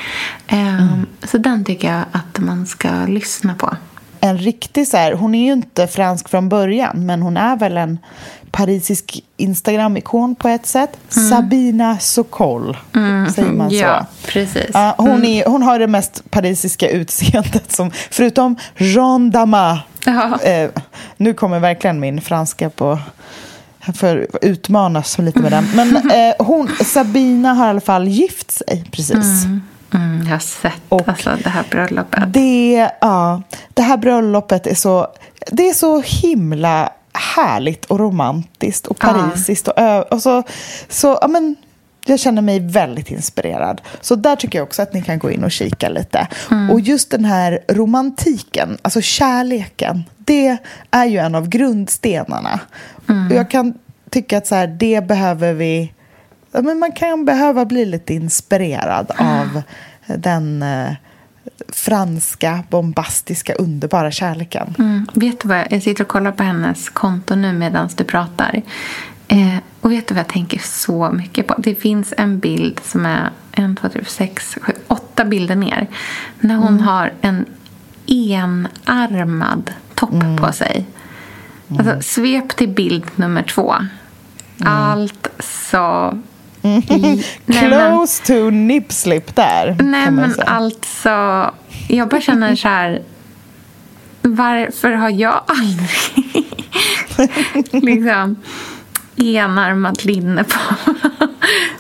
Ehm, 0.47 1.07
Så 1.23 1.39
den 1.39 1.65
tycker 1.65 1.93
jag 1.93 2.05
att 2.13 2.39
man 2.39 2.67
ska 2.67 2.89
lyssna 3.07 3.55
på. 3.55 3.77
En 4.21 4.39
riktig 4.39 4.89
så 4.89 4.97
här, 4.97 5.13
hon 5.13 5.35
är 5.35 5.47
ju 5.47 5.53
inte 5.53 5.87
fransk 5.87 6.29
från 6.29 6.49
början, 6.49 7.07
men 7.07 7.23
hon 7.23 7.37
är 7.37 7.57
väl 7.57 7.77
en 7.77 7.99
parisisk 8.55 9.25
Instagram-ikon 9.37 10.35
på 10.35 10.49
ett 10.49 10.67
sätt. 10.67 10.99
Sabina 11.09 11.99
Sokol, 11.99 12.77
säger 13.35 13.53
man 13.53 13.71
så? 13.71 13.77
Ja, 13.77 14.07
precis. 14.27 14.71
Ja, 14.73 14.95
hon, 14.99 15.25
är, 15.25 15.47
hon 15.47 15.63
har 15.63 15.79
det 15.79 15.87
mest 15.87 16.31
parisiska 16.31 16.89
utseendet, 16.89 17.73
som, 17.73 17.91
förutom 18.11 18.57
Jean 18.77 19.31
Damas. 19.31 19.79
Ja. 20.07 20.39
Eh, 20.43 20.71
nu 21.17 21.35
kommer 21.35 21.61
verkligen 21.61 22.01
min 22.01 22.21
franska 22.21 22.71
på 22.71 22.99
för 23.95 24.27
utmanas 24.43 25.19
lite 25.19 25.39
med 25.39 25.53
den. 25.53 25.69
Men 25.75 25.97
eh, 26.11 26.35
hon, 26.39 26.69
Sabina 26.85 27.55
har 27.55 27.67
i 27.67 27.71
alla 27.71 27.81
fall 27.81 28.09
gift 28.09 28.51
sig 28.51 28.85
precis. 28.93 29.45
Mm, 29.95 30.23
jag 30.25 30.31
har 30.31 30.39
sett 30.39 30.73
Och 30.89 31.09
alltså, 31.09 31.37
det 31.45 31.51
här 31.51 31.65
bröllopet. 31.71 32.23
Det, 32.33 32.91
ja, 33.01 33.43
det 33.75 33.83
här 33.83 33.97
bröllopet 33.97 34.67
är 34.67 34.75
så, 34.75 35.09
det 35.53 35.69
är 35.69 35.75
så 35.75 36.01
himla 36.01 36.93
härligt 37.15 37.85
och 37.85 37.99
romantiskt 38.01 38.87
och 38.87 38.99
parisiskt. 38.99 39.69
Och, 39.69 40.13
och 40.13 40.23
så, 40.23 40.43
så, 40.89 41.19
ja, 41.21 41.29
men, 41.29 41.57
jag 42.07 42.21
känner 42.21 42.43
mig 42.43 42.61
väldigt 42.61 43.11
inspirerad. 43.11 43.81
Så 44.01 44.15
där 44.15 44.37
tycker 44.37 44.59
jag 44.59 44.67
också 44.67 44.83
att 44.83 44.93
ni 44.93 45.03
kan 45.03 45.19
gå 45.19 45.31
in 45.31 45.45
och 45.45 45.53
kika 45.53 45.89
lite. 45.89 46.29
Och 46.73 46.81
just 46.81 47.11
den 47.11 47.25
här 47.25 47.59
romantiken, 47.69 48.79
alltså 48.83 49.01
kärleken, 49.01 50.05
det 50.19 50.57
är 50.91 51.05
ju 51.05 51.19
en 51.19 51.35
av 51.35 51.49
grundstenarna. 51.49 52.61
Och 53.31 53.37
jag 53.37 53.51
kan 53.51 53.75
tycka 54.11 54.39
att 54.39 54.47
så 54.47 54.55
här, 54.55 54.67
det 54.67 55.07
behöver 55.07 55.53
vi... 55.53 55.93
Men 56.53 56.79
man 56.79 56.93
kan 56.93 57.25
behöva 57.25 57.65
bli 57.65 57.85
lite 57.85 58.15
inspirerad 58.15 59.13
av 59.19 59.63
den 60.07 60.63
eh, 60.63 60.93
franska, 61.69 62.63
bombastiska, 62.71 63.55
underbara 63.55 64.11
kärleken. 64.11 64.75
Mm, 64.79 65.07
vet 65.15 65.41
du 65.41 65.49
vad? 65.49 65.67
Jag 65.71 65.83
sitter 65.83 66.05
och 66.05 66.09
kollar 66.09 66.33
på 66.33 66.43
hennes 66.43 66.89
konto 66.89 67.35
nu 67.35 67.53
medan 67.53 67.89
du 67.97 68.05
pratar. 68.05 68.63
Eh, 69.29 69.57
och 69.81 69.93
vet 69.93 70.09
du 70.09 70.15
vad 70.15 70.21
jag 70.21 70.29
tänker 70.29 70.59
så 70.59 71.11
mycket 71.13 71.47
på? 71.47 71.55
Det 71.59 71.75
finns 71.75 72.15
en 72.17 72.39
bild 72.39 72.81
som 72.85 73.07
är 73.07 73.31
en, 73.53 73.77
två, 73.77 73.89
tre, 73.89 74.05
sex, 74.05 74.59
sju, 74.61 74.73
åtta 74.89 75.25
bilder 75.25 75.57
ner. 75.57 75.87
När 76.41 76.57
hon 76.57 76.81
har 76.81 77.13
en 77.21 77.47
enarmad 78.07 79.71
topp 79.95 80.39
på 80.41 80.53
sig. 80.53 80.87
Alltså, 81.79 82.01
svep 82.01 82.57
till 82.57 82.69
bild 82.69 83.05
nummer 83.17 83.43
två. 83.43 83.75
Allt 84.61 85.29
så... 85.39 86.19
I, 86.65 86.79
nej, 86.89 87.25
men, 87.47 87.69
Close 87.69 88.25
to 88.27 88.51
nip 88.51 88.93
slip 88.93 89.37
där. 89.37 89.77
nej 89.81 90.05
kan 90.05 90.15
men 90.15 90.35
säga. 90.35 90.47
alltså... 90.47 91.51
Jag 91.89 92.09
bara 92.09 92.21
känner 92.21 92.57
så 92.57 92.69
här... 92.69 93.03
Varför 94.23 94.93
har 94.93 95.11
jag 95.11 95.41
aldrig 95.47 96.47
liksom, 97.85 98.37
enarmat 99.17 100.05
linne 100.05 100.45
på. 100.45 100.75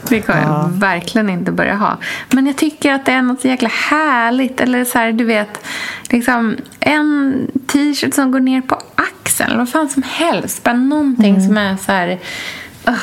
Det 0.09 0.20
kommer 0.20 0.43
jag 0.43 0.68
verkligen 0.72 1.30
inte 1.30 1.53
börja 1.53 1.74
ha. 1.74 1.99
Men 2.30 2.47
jag 2.47 2.57
tycker 2.57 2.93
att 2.93 3.07
det 3.07 3.12
är 3.12 3.22
något 3.22 3.41
så 3.41 3.49
jäkla 3.49 3.68
härligt. 3.68 4.61
Eller 4.61 4.85
så 4.85 4.99
här, 4.99 5.12
du 5.12 5.24
vet, 5.24 5.66
liksom 6.11 6.57
en 6.80 7.47
t-shirt 7.66 8.14
som 8.14 8.30
går 8.30 8.41
ner 8.41 8.61
på 8.61 8.78
axeln. 8.95 9.49
Eller 9.51 9.59
vad 9.59 9.68
fan 9.68 9.89
som 9.89 10.03
helst. 10.03 10.64
Bara 10.64 10.74
någonting 10.74 11.43
som 11.47 11.57
är 11.57 11.76
så 11.76 11.93
här... 11.93 12.18
Oh, 12.87 12.95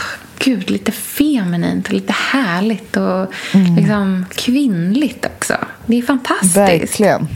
gud, 0.43 0.69
lite 0.69 0.91
feminint 0.91 1.87
och 1.87 1.93
lite 1.93 2.13
härligt 2.13 2.97
och 2.97 3.27
liksom 3.77 4.25
kvinnligt 4.35 5.25
också. 5.25 5.53
Det 5.85 5.97
är 5.97 6.01
fantastiskt. 6.01 6.57
Verkligen. 6.57 7.27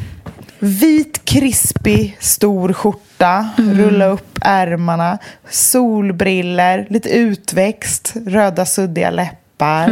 Vit, 0.59 1.25
krispig, 1.25 2.17
stor 2.19 2.73
skjorta, 2.73 3.49
rulla 3.57 4.05
upp 4.05 4.37
ärmarna, 4.41 5.17
solbriller, 5.49 6.87
lite 6.89 7.09
utväxt, 7.09 8.13
röda 8.25 8.65
suddiga 8.65 9.09
läppar. 9.09 9.87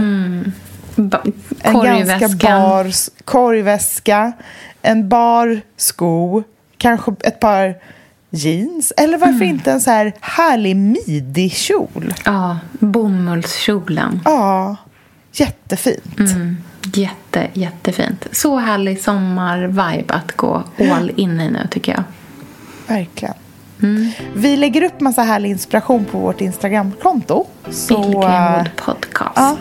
Ba- 0.95 1.21
En 1.61 1.73
ganska 2.07 2.29
bar 2.29 2.91
korgväska, 3.23 4.31
en 4.81 5.09
bar 5.09 5.61
sko, 5.77 6.43
kanske 6.77 7.11
ett 7.23 7.39
par 7.39 7.75
jeans. 8.33 8.93
Eller 8.97 9.17
varför 9.17 9.33
Mm. 9.33 9.49
inte 9.49 9.71
en 9.71 9.81
så 9.81 9.89
här 9.91 10.13
härlig 10.21 10.75
midi-kjol? 10.75 12.13
Ja, 12.25 12.57
bomullskjolen. 12.79 14.19
Ja, 14.25 14.75
jättefint. 15.33 16.19
Mm. 16.19 16.57
Jätte, 16.93 17.47
jättefint. 17.53 18.27
Så 18.31 18.57
härlig 18.57 19.01
sommar-vibe 19.01 20.13
att 20.13 20.31
gå 20.31 20.63
all 20.91 21.11
in 21.15 21.41
i 21.41 21.49
nu 21.51 21.67
tycker 21.71 21.91
jag. 21.91 22.03
Verkligen. 22.95 23.33
Mm. 23.83 24.11
Vi 24.35 24.57
lägger 24.57 24.83
upp 24.83 25.01
massa 25.01 25.21
härlig 25.21 25.49
inspiration 25.49 26.05
på 26.05 26.17
vårt 26.17 26.41
Instagramkonto. 26.41 27.45
Så, 27.69 27.97
Bill 28.01 28.11
Greenwood 28.19 28.69
podcast. 28.75 29.31
ja, 29.35 29.57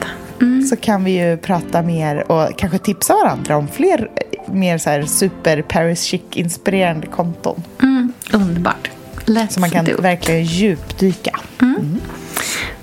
så 0.70 0.76
kan 0.76 1.04
vi 1.04 1.10
ju 1.10 1.36
prata 1.36 1.82
mer 1.82 2.32
och 2.32 2.58
kanske 2.58 2.78
tipsa 2.78 3.14
varandra 3.14 3.56
om 3.56 3.68
fler 3.68 4.08
eh, 4.16 4.52
mer 4.54 4.78
så 4.78 4.90
här 4.90 5.02
super 5.02 5.62
Paris 5.62 6.02
chic-inspirerande 6.04 7.06
konton. 7.06 7.62
Mm, 7.82 7.91
underbart. 8.32 8.90
Let's 9.26 9.50
Så 9.54 9.60
man 9.60 9.70
kan 9.70 9.84
do. 9.84 9.92
verkligen 10.02 10.44
djupdyka. 10.44 11.40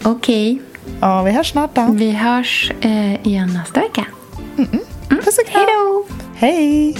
Okej, 0.04 0.62
Ja, 1.02 1.24
vi 1.24 1.32
hörs 1.32 1.52
snart 1.52 1.76
då. 1.76 1.88
vi 1.92 2.12
hörs 2.12 2.72
eh, 2.82 3.28
igen 3.28 3.54
nästa 3.54 3.80
vecka. 3.80 4.06
Puss 5.10 5.38
och 5.38 5.48
kram. 5.48 5.62
Hej 5.62 5.66
då! 5.68 6.06
Hej! 6.36 6.98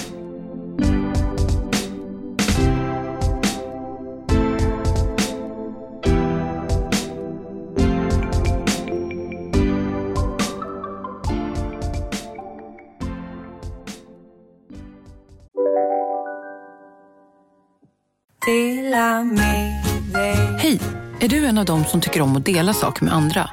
Hej! 20.58 20.80
Är 21.20 21.28
du 21.28 21.46
en 21.46 21.58
av 21.58 21.66
dem 21.66 21.86
som 21.86 22.02
tycker 22.02 22.22
om 22.22 22.36
att 22.36 22.46
dela 22.46 22.74
saker 22.74 23.06
med 23.06 23.14
andra? 23.14 23.50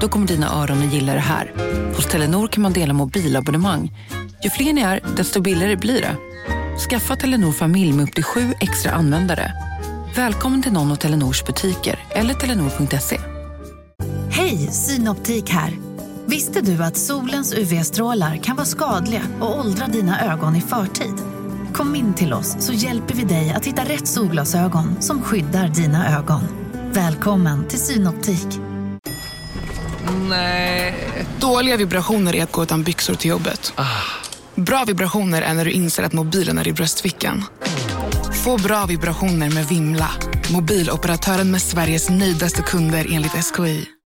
Då 0.00 0.08
kommer 0.08 0.26
dina 0.26 0.62
öron 0.62 0.78
att 0.78 0.94
gilla 0.94 1.14
det 1.14 1.20
här. 1.20 1.52
Hos 1.96 2.06
Telenor 2.06 2.48
kan 2.48 2.62
man 2.62 2.72
dela 2.72 2.92
mobilabonnemang. 2.92 3.92
Ju 4.44 4.50
fler 4.50 4.72
ni 4.72 4.80
är, 4.80 5.00
desto 5.16 5.40
billigare 5.40 5.76
blir 5.76 6.00
det. 6.00 6.16
Skaffa 6.90 7.16
Telenor 7.16 7.52
familj 7.52 7.92
med 7.92 8.08
upp 8.08 8.14
till 8.14 8.24
sju 8.24 8.54
extra 8.60 8.92
användare. 8.92 9.52
Välkommen 10.16 10.62
till 10.62 10.72
någon 10.72 10.92
av 10.92 10.96
Telenors 10.96 11.44
butiker 11.44 11.98
eller 12.10 12.34
telenor.se. 12.34 13.20
Hej, 14.30 14.68
Synoptik 14.72 15.50
här. 15.50 15.72
Visste 16.26 16.60
du 16.60 16.84
att 16.84 16.96
solens 16.96 17.54
UV-strålar 17.54 18.36
kan 18.36 18.56
vara 18.56 18.66
skadliga 18.66 19.22
och 19.40 19.58
åldra 19.58 19.86
dina 19.86 20.32
ögon 20.32 20.56
i 20.56 20.60
förtid? 20.60 21.35
Kom 21.76 21.94
in 21.94 22.14
till 22.14 22.32
oss 22.32 22.56
så 22.58 22.72
hjälper 22.72 23.14
vi 23.14 23.24
dig 23.24 23.50
att 23.56 23.66
hitta 23.66 23.84
rätt 23.84 24.08
solglasögon 24.08 25.02
som 25.02 25.22
skyddar 25.22 25.68
dina 25.68 26.18
ögon. 26.18 26.42
Välkommen 26.92 27.68
till 27.68 27.78
Synoptik. 27.78 28.46
Dåliga 31.40 31.76
vibrationer 31.76 32.36
är 32.36 32.42
att 32.42 32.52
gå 32.52 32.62
utan 32.62 32.82
byxor 32.82 33.14
till 33.14 33.30
jobbet. 33.30 33.72
Bra 34.54 34.84
vibrationer 34.86 35.42
är 35.42 35.54
när 35.54 35.64
du 35.64 35.70
inser 35.70 36.02
att 36.02 36.12
mobilen 36.12 36.58
är 36.58 36.68
i 36.68 36.72
bröstfickan. 36.72 37.44
Få 38.44 38.58
bra 38.58 38.86
vibrationer 38.86 39.50
med 39.50 39.68
Vimla. 39.68 40.10
Mobiloperatören 40.52 41.50
med 41.50 41.62
Sveriges 41.62 42.10
nöjdaste 42.10 42.62
kunder 42.62 43.06
enligt 43.10 43.32
SKI. 43.32 43.88